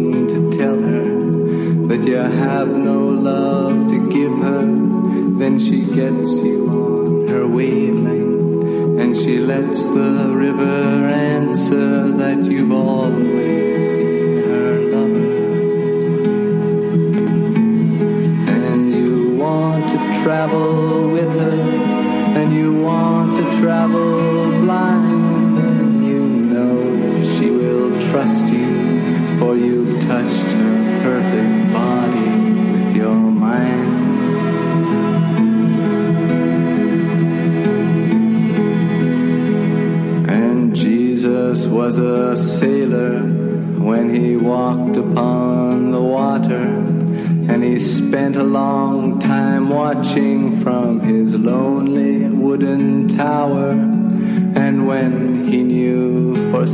that 2.01 2.09
you 2.09 2.15
have 2.15 2.67
no 2.69 3.09
love 3.09 3.87
to 3.89 4.09
give 4.09 4.35
her, 4.39 4.65
then 5.37 5.59
she 5.59 5.81
gets 5.81 6.33
you 6.35 6.67
on 6.67 7.27
her 7.27 7.47
wavelength. 7.47 8.99
And 8.99 9.15
she 9.15 9.37
lets 9.37 9.85
the 9.87 10.31
river 10.33 10.63
answer 10.63 12.11
that 12.11 12.43
you've 12.45 12.70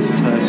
this 0.00 0.18
time. 0.18 0.39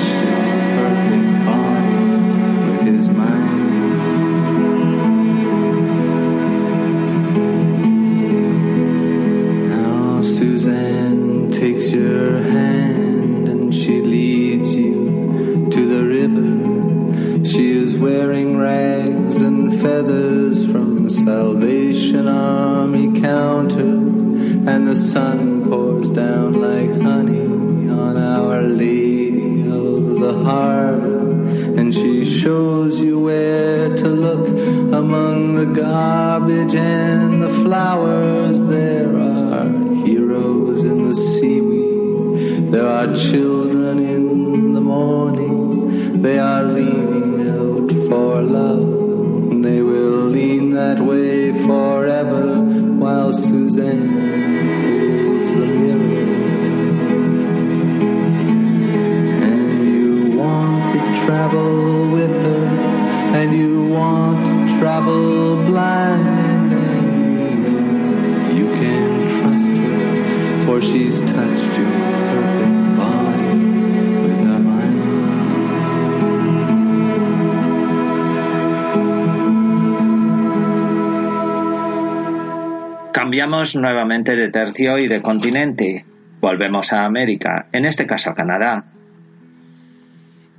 Nuevamente 83.76 84.36
de 84.36 84.49
tercio 84.49 84.97
y 84.97 85.07
de 85.07 85.22
continente. 85.22 86.05
Volvemos 86.41 86.91
a 86.93 87.05
América, 87.05 87.67
en 87.72 87.86
este 87.86 88.05
caso 88.05 88.32
a 88.32 88.36
Canadá. 88.36 88.86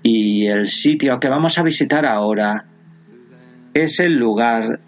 Y 0.02 0.46
el 0.46 0.66
sitio 0.66 1.18
que 1.20 1.28
vamos 1.28 1.58
a 1.58 1.62
visitar 1.62 2.06
ahora 2.06 2.64
es 3.74 4.00
el 4.00 4.14
lugar 4.14 4.80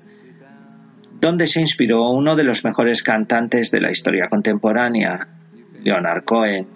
donde 1.21 1.47
se 1.47 1.61
inspiró 1.61 2.11
uno 2.11 2.37
de 2.37 2.45
los 2.45 2.65
mejores 2.65 3.03
cantantes 3.03 3.71
de 3.71 3.81
la 3.81 3.91
historia 3.91 4.29
contemporánea, 4.29 5.29
Leonard 5.83 6.25
Cohen, 6.25 6.67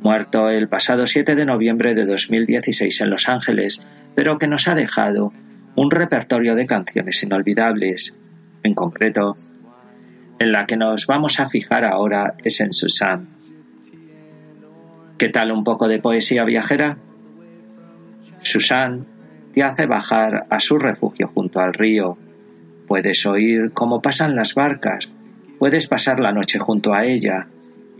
muerto 0.00 0.50
el 0.50 0.68
pasado 0.68 1.06
7 1.06 1.34
de 1.34 1.46
noviembre 1.46 1.94
de 1.94 2.04
2016 2.04 3.00
en 3.00 3.10
Los 3.10 3.28
Ángeles, 3.28 3.82
pero 4.14 4.38
que 4.38 4.48
nos 4.48 4.68
ha 4.68 4.74
dejado 4.74 5.32
un 5.76 5.90
repertorio 5.90 6.54
de 6.54 6.66
canciones 6.66 7.22
inolvidables. 7.22 8.14
En 8.62 8.74
concreto, 8.74 9.36
en 10.38 10.52
la 10.52 10.66
que 10.66 10.76
nos 10.76 11.06
vamos 11.06 11.40
a 11.40 11.48
fijar 11.48 11.84
ahora 11.84 12.34
es 12.42 12.60
en 12.60 12.72
Susan. 12.72 13.28
¿Qué 15.18 15.28
tal 15.28 15.52
un 15.52 15.64
poco 15.64 15.88
de 15.88 16.00
poesía 16.00 16.44
viajera? 16.44 16.98
Susan 18.40 19.06
te 19.52 19.62
hace 19.62 19.86
bajar 19.86 20.46
a 20.50 20.60
su 20.60 20.78
refugio 20.78 21.28
junto 21.28 21.60
al 21.60 21.72
río. 21.72 22.18
Puedes 22.88 23.24
oír 23.24 23.70
cómo 23.72 24.02
pasan 24.02 24.34
las 24.34 24.54
barcas, 24.54 25.10
puedes 25.58 25.86
pasar 25.86 26.20
la 26.20 26.32
noche 26.32 26.58
junto 26.58 26.92
a 26.92 27.04
ella 27.04 27.46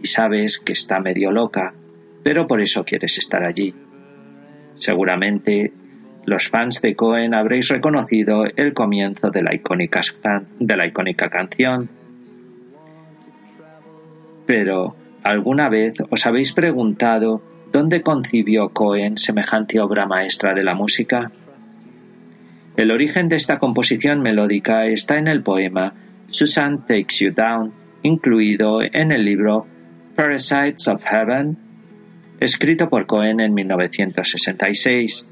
y 0.03 0.07
sabes 0.07 0.59
que 0.59 0.72
está 0.72 1.01
medio 1.01 1.30
loca, 1.30 1.72
pero 2.22 2.47
por 2.47 2.61
eso 2.61 2.85
quieres 2.85 3.16
estar 3.16 3.45
allí. 3.45 3.74
Seguramente 4.74 5.72
los 6.26 6.49
fans 6.49 6.80
de 6.82 6.95
Cohen 6.95 7.35
habréis 7.35 7.68
reconocido 7.68 8.45
el 8.57 8.72
comienzo 8.72 9.30
de 9.30 9.43
la 9.43 9.55
icónica, 9.55 10.01
de 10.59 10.76
la 10.76 10.87
icónica 10.87 11.28
canción. 11.28 11.89
Pero, 14.47 14.97
¿alguna 15.22 15.68
vez 15.68 15.95
os 16.11 16.26
habéis 16.26 16.53
preguntado 16.53 17.42
dónde 17.72 18.03
concibió 18.03 18.70
Cohen 18.70 19.16
semejante 19.16 19.80
obra 19.80 20.07
maestra 20.07 20.55
de 20.55 20.64
la 20.64 20.74
música? 20.74 21.30
El 22.76 22.90
origen 22.90 23.28
de 23.28 23.36
esta 23.36 23.59
composición 23.59 24.20
melódica 24.20 24.86
está 24.86 25.16
en 25.18 25.28
el 25.28 25.42
poema 25.42 25.95
Susan 26.26 26.84
Takes 26.86 27.16
You 27.20 27.32
Down, 27.32 27.72
incluido 28.03 28.80
en 28.82 29.12
el 29.12 29.24
libro 29.24 29.66
Parasites 30.16 30.88
of 30.88 31.05
Heaven, 31.05 31.57
escrito 32.40 32.88
por 32.88 33.07
Cohen 33.07 33.40
en 33.40 33.55
1966. 33.55 35.26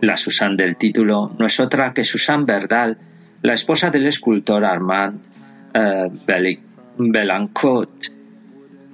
La 0.00 0.16
Susan 0.16 0.56
del 0.56 0.76
título 0.76 1.34
no 1.38 1.46
es 1.46 1.60
otra 1.60 1.92
que 1.92 2.02
Susan 2.02 2.44
Verdal, 2.44 2.98
la 3.42 3.52
esposa 3.52 3.90
del 3.90 4.06
escultor 4.06 4.64
Armand 4.64 5.20
eh, 5.74 6.08
Belancourt, 6.98 8.06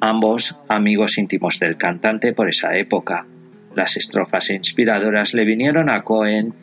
ambos 0.00 0.56
amigos 0.68 1.18
íntimos 1.18 1.58
del 1.58 1.76
cantante 1.76 2.32
por 2.32 2.48
esa 2.48 2.76
época. 2.76 3.26
Las 3.74 3.96
estrofas 3.96 4.50
inspiradoras 4.50 5.34
le 5.34 5.44
vinieron 5.44 5.90
a 5.90 6.02
Cohen 6.02 6.54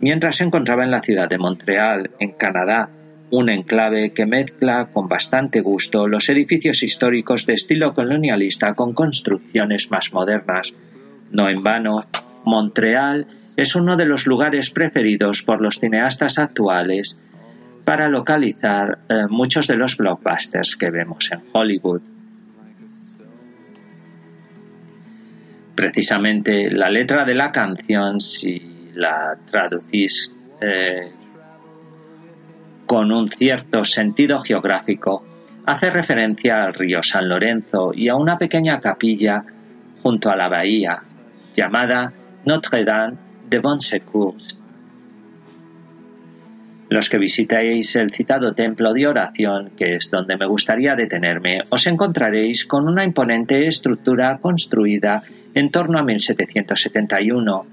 mientras 0.00 0.36
se 0.36 0.44
encontraba 0.44 0.84
en 0.84 0.90
la 0.90 1.00
ciudad 1.00 1.28
de 1.28 1.38
Montreal, 1.38 2.10
en 2.18 2.32
Canadá, 2.32 2.90
un 3.30 3.48
enclave 3.48 4.12
que 4.12 4.26
mezcla 4.26 4.90
con 4.92 5.08
bastante 5.08 5.62
gusto 5.62 6.06
los 6.06 6.28
edificios 6.28 6.82
históricos 6.82 7.46
de 7.46 7.54
estilo 7.54 7.94
colonialista 7.94 8.74
con 8.74 8.92
construcciones 8.92 9.90
más 9.90 10.12
modernas. 10.12 10.74
No 11.30 11.48
en 11.48 11.62
vano, 11.62 12.04
Montreal 12.44 13.26
es 13.56 13.74
uno 13.74 13.96
de 13.96 14.04
los 14.04 14.26
lugares 14.26 14.70
preferidos 14.70 15.42
por 15.42 15.62
los 15.62 15.78
cineastas 15.80 16.38
actuales 16.38 17.18
para 17.84 18.08
localizar 18.08 18.98
eh, 19.08 19.26
muchos 19.28 19.66
de 19.66 19.76
los 19.76 19.96
blockbusters 19.96 20.76
que 20.76 20.90
vemos 20.90 21.30
en 21.32 21.42
Hollywood. 21.52 22.00
Precisamente 25.74 26.70
la 26.70 26.90
letra 26.90 27.24
de 27.24 27.34
la 27.34 27.50
canción, 27.50 28.20
si 28.20 28.90
la 28.94 29.36
traducís 29.50 30.32
eh, 30.60 31.10
con 32.86 33.10
un 33.10 33.28
cierto 33.28 33.84
sentido 33.84 34.40
geográfico, 34.40 35.24
hace 35.66 35.90
referencia 35.90 36.62
al 36.62 36.74
río 36.74 37.02
San 37.02 37.28
Lorenzo 37.28 37.92
y 37.94 38.08
a 38.08 38.16
una 38.16 38.38
pequeña 38.38 38.80
capilla 38.80 39.42
junto 40.02 40.30
a 40.30 40.36
la 40.36 40.48
bahía, 40.48 40.98
llamada 41.56 42.12
Notre-Dame 42.44 43.16
de 43.48 43.58
Bon 43.58 43.80
Secours. 43.80 44.61
Los 46.92 47.08
que 47.08 47.16
visitéis 47.16 47.96
el 47.96 48.10
citado 48.10 48.52
templo 48.52 48.92
de 48.92 49.06
oración, 49.06 49.70
que 49.78 49.94
es 49.94 50.10
donde 50.10 50.36
me 50.36 50.44
gustaría 50.44 50.94
detenerme, 50.94 51.60
os 51.70 51.86
encontraréis 51.86 52.66
con 52.66 52.86
una 52.86 53.02
imponente 53.02 53.66
estructura 53.66 54.36
construida 54.42 55.22
en 55.54 55.70
torno 55.70 55.98
a 55.98 56.02
1771. 56.02 57.66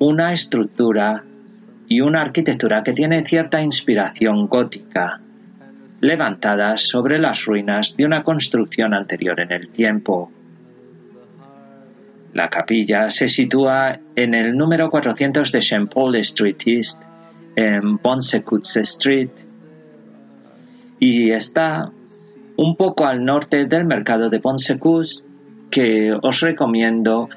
Una 0.00 0.34
estructura 0.34 1.24
y 1.88 2.02
una 2.02 2.20
arquitectura 2.20 2.82
que 2.82 2.92
tiene 2.92 3.24
cierta 3.24 3.62
inspiración 3.62 4.46
gótica, 4.46 5.22
levantadas 6.02 6.82
sobre 6.82 7.18
las 7.18 7.46
ruinas 7.46 7.96
de 7.96 8.04
una 8.04 8.22
construcción 8.22 8.92
anterior 8.92 9.40
en 9.40 9.50
el 9.50 9.70
tiempo. 9.70 10.30
La 12.34 12.50
capilla 12.50 13.10
se 13.10 13.28
sitúa 13.28 14.00
en 14.16 14.34
el 14.34 14.56
número 14.56 14.90
400 14.90 15.52
de 15.52 15.58
St. 15.60 15.86
Paul 15.86 16.16
Street 16.16 16.56
East, 16.66 17.04
en 17.54 17.96
Bonsecoutse 17.98 18.80
Street, 18.80 19.30
y 20.98 21.30
está 21.30 21.92
un 22.56 22.74
poco 22.74 23.06
al 23.06 23.24
norte 23.24 23.66
del 23.66 23.84
mercado 23.84 24.30
de 24.30 24.40
Ponsecus, 24.40 25.24
que 25.70 26.12
os 26.22 26.40
recomiendo 26.40 27.28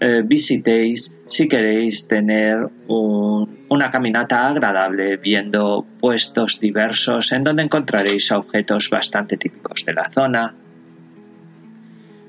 eh, 0.00 0.22
visitéis 0.24 1.14
si 1.26 1.48
queréis 1.48 2.06
tener 2.08 2.66
una 2.88 3.90
caminata 3.90 4.48
agradable 4.48 5.18
viendo 5.18 5.84
puestos 6.00 6.60
diversos 6.60 7.30
en 7.32 7.44
donde 7.44 7.62
encontraréis 7.62 8.32
objetos 8.32 8.88
bastante 8.88 9.36
típicos 9.36 9.84
de 9.84 9.92
la 9.92 10.10
zona. 10.10 10.54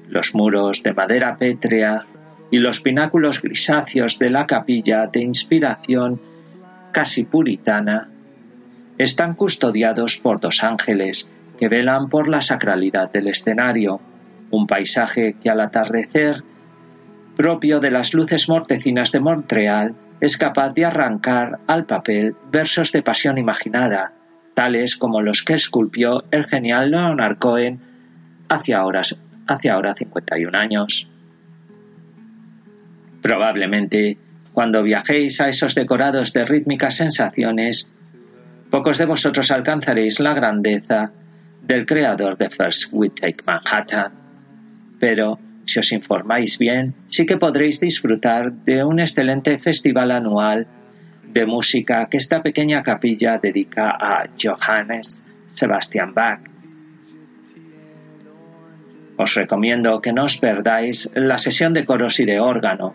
Los 0.10 0.36
muros 0.36 0.84
de 0.84 0.94
madera 0.94 1.38
pétrea 1.38 2.06
y 2.52 2.58
los 2.60 2.82
pináculos 2.82 3.42
grisáceos 3.42 4.20
de 4.20 4.30
la 4.30 4.48
capilla 4.48 5.08
de 5.08 5.22
inspiración 5.22 6.22
casi 6.92 7.26
puritana 7.26 8.10
están 8.98 9.36
custodiados 9.36 10.18
por 10.18 10.40
dos 10.40 10.64
ángeles 10.64 11.30
que 11.60 11.68
velan 11.68 12.10
por 12.10 12.30
la 12.30 12.42
sacralidad 12.42 13.12
del 13.12 13.28
escenario, 13.28 14.00
un 14.52 14.68
paisaje 14.68 15.36
que 15.42 15.50
al 15.50 15.62
atardecer, 15.62 16.44
propio 17.36 17.80
de 17.80 17.92
las 17.92 18.14
luces 18.14 18.48
mortecinas 18.48 19.12
de 19.12 19.20
Montreal, 19.20 19.96
es 20.20 20.38
capaz 20.38 20.72
de 20.72 20.86
arrancar 20.86 21.60
al 21.68 21.86
papel 21.86 22.36
versos 22.52 22.92
de 22.92 23.04
pasión 23.04 23.38
imaginada, 23.38 24.14
tales 24.56 24.96
como 24.96 25.22
los 25.22 25.44
que 25.44 25.54
esculpió 25.54 26.24
el 26.32 26.46
genial 26.46 26.92
Leonard 26.92 27.38
Cohen 27.38 27.80
hace 28.50 28.74
ahora, 28.74 29.02
hace 29.46 29.70
ahora 29.70 29.94
51 29.94 30.58
años. 30.58 31.10
Probablemente, 33.22 34.18
cuando 34.54 34.84
viajéis 34.84 35.42
a 35.42 35.50
esos 35.50 35.76
decorados 35.76 36.34
de 36.34 36.46
rítmicas 36.46 36.96
sensaciones, 36.96 37.88
pocos 38.70 38.98
de 38.98 39.06
vosotros 39.06 39.52
alcanzaréis 39.52 40.20
la 40.20 40.34
grandeza 40.34 41.12
del 41.62 41.86
creador 41.86 42.38
de 42.38 42.50
First 42.50 42.90
We 42.92 43.10
Take 43.10 43.44
Manhattan. 43.46 44.14
Pero, 45.00 45.40
si 45.66 45.80
os 45.80 45.92
informáis 45.92 46.58
bien, 46.58 46.96
sí 47.08 47.26
que 47.26 47.38
podréis 47.38 47.80
disfrutar 47.80 48.52
de 48.52 48.84
un 48.84 49.00
excelente 49.00 49.58
festival 49.58 50.12
anual 50.12 50.66
de 51.28 51.46
música 51.46 52.08
que 52.10 52.18
esta 52.18 52.42
pequeña 52.42 52.82
capilla 52.84 53.38
dedica 53.38 53.90
a 53.90 54.28
Johannes 54.42 55.26
Sebastian 55.48 56.14
Bach. 56.14 56.40
Os 59.18 59.34
recomiendo 59.34 60.00
que 60.02 60.14
no 60.14 60.26
os 60.26 60.38
perdáis 60.38 61.10
la 61.16 61.38
sesión 61.38 61.74
de 61.74 61.86
coros 61.86 62.20
y 62.20 62.26
de 62.26 62.40
órgano, 62.40 62.94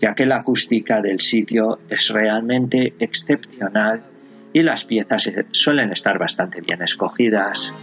ya 0.00 0.14
que 0.14 0.26
la 0.26 0.36
acústica 0.36 1.00
del 1.00 1.20
sitio 1.20 1.78
es 1.88 2.08
realmente 2.08 2.94
excepcional 2.98 4.02
y 4.52 4.62
las 4.62 4.84
piezas 4.84 5.30
suelen 5.52 5.92
estar 5.92 6.18
bastante 6.18 6.60
bien 6.60 6.82
escogidas. 6.82 7.74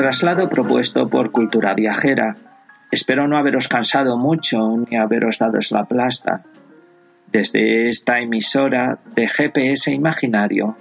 Traslado 0.00 0.48
propuesto 0.48 1.10
por 1.10 1.30
Cultura 1.30 1.74
Viajera. 1.74 2.34
Espero 2.90 3.28
no 3.28 3.36
haberos 3.36 3.68
cansado 3.68 4.16
mucho 4.16 4.58
ni 4.88 4.96
haberos 4.96 5.40
dado 5.40 5.58
la 5.72 5.84
plasta. 5.84 6.42
Desde 7.30 7.90
esta 7.90 8.18
emisora 8.18 8.98
de 9.14 9.28
GPS 9.28 9.92
Imaginario, 9.92 10.78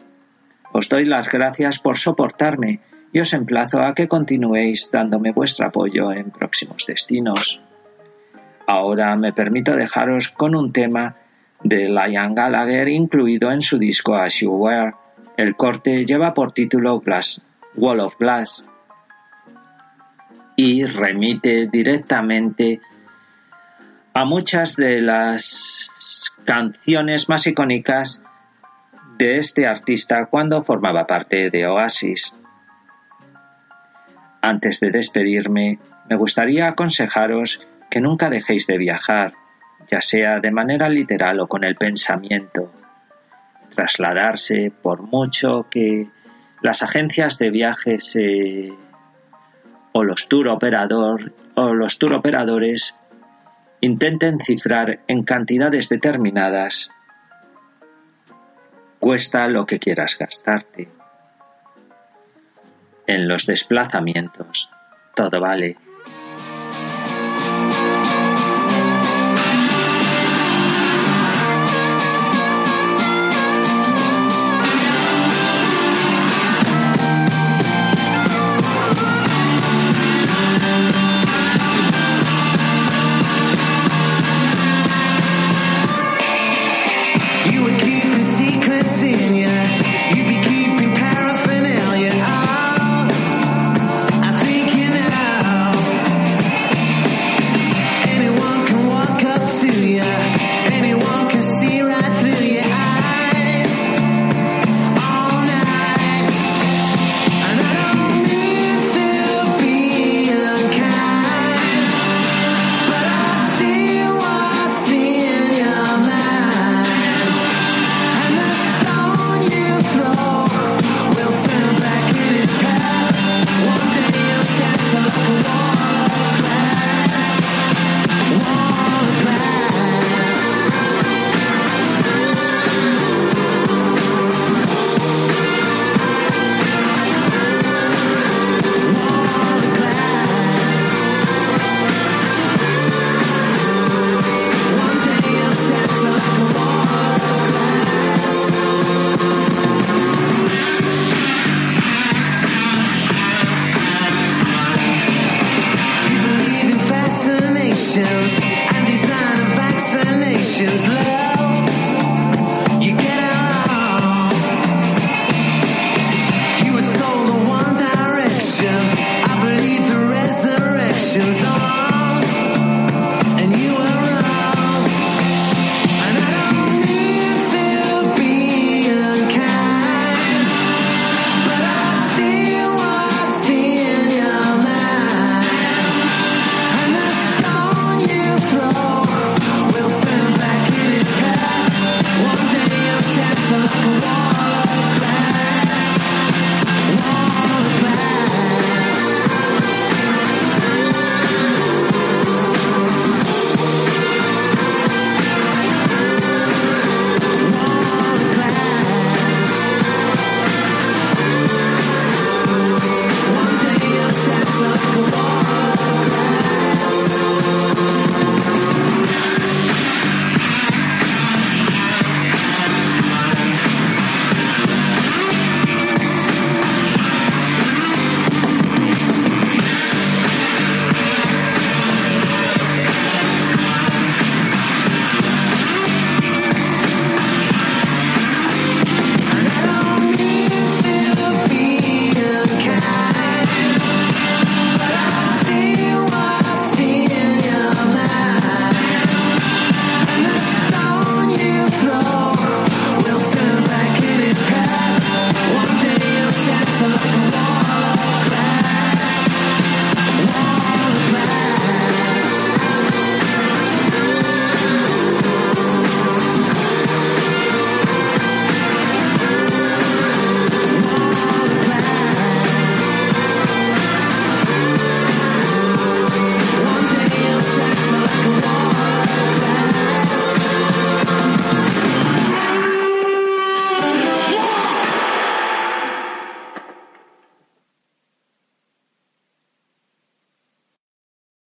os 0.71 0.87
doy 0.87 1.03
las 1.03 1.27
gracias 1.27 1.79
por 1.79 1.97
soportarme 1.97 2.79
y 3.11 3.19
os 3.19 3.33
emplazo 3.33 3.81
a 3.81 3.93
que 3.93 4.07
continuéis 4.07 4.89
dándome 4.89 5.33
vuestro 5.33 5.67
apoyo 5.67 6.13
en 6.13 6.31
próximos 6.31 6.85
destinos. 6.87 7.59
Ahora 8.67 9.17
me 9.17 9.33
permito 9.33 9.75
dejaros 9.75 10.29
con 10.29 10.55
un 10.55 10.71
tema 10.71 11.17
de 11.61 11.89
Lion 11.89 12.35
Gallagher 12.35 12.87
incluido 12.87 13.51
en 13.51 13.63
su 13.63 13.77
disco 13.77 14.15
As 14.15 14.39
You 14.39 14.53
Were. 14.53 14.93
El 15.35 15.57
corte 15.57 16.05
lleva 16.05 16.33
por 16.33 16.53
título 16.53 17.01
Glass 17.01 17.41
Wall 17.75 17.99
of 17.99 18.17
Glass 18.17 18.65
y 20.61 20.83
remite 20.83 21.69
directamente 21.71 22.81
a 24.13 24.25
muchas 24.25 24.75
de 24.75 25.01
las 25.01 26.29
canciones 26.43 27.29
más 27.29 27.47
icónicas 27.47 28.21
de 29.17 29.37
este 29.37 29.65
artista 29.65 30.25
cuando 30.25 30.61
formaba 30.65 31.07
parte 31.07 31.49
de 31.49 31.65
Oasis. 31.65 32.35
Antes 34.41 34.81
de 34.81 34.91
despedirme, 34.91 35.79
me 36.09 36.17
gustaría 36.17 36.67
aconsejaros 36.67 37.61
que 37.89 38.01
nunca 38.01 38.29
dejéis 38.29 38.67
de 38.67 38.77
viajar, 38.77 39.35
ya 39.89 40.01
sea 40.01 40.41
de 40.41 40.51
manera 40.51 40.89
literal 40.89 41.39
o 41.39 41.47
con 41.47 41.63
el 41.63 41.77
pensamiento. 41.77 42.69
Trasladarse, 43.73 44.73
por 44.81 45.03
mucho 45.03 45.67
que 45.71 46.09
las 46.61 46.83
agencias 46.83 47.37
de 47.37 47.49
viajes 47.49 48.17
o 49.91 50.03
los 50.03 50.27
tour 50.27 50.47
operador 50.47 51.33
o 51.55 51.73
los 51.73 51.97
tour 51.97 52.13
operadores 52.13 52.95
intenten 53.81 54.39
cifrar 54.39 54.99
en 55.07 55.23
cantidades 55.23 55.89
determinadas 55.89 56.91
cuesta 58.99 59.47
lo 59.47 59.65
que 59.65 59.79
quieras 59.79 60.17
gastarte. 60.17 60.89
En 63.07 63.27
los 63.27 63.45
desplazamientos 63.45 64.69
todo 65.15 65.39
vale. 65.41 65.77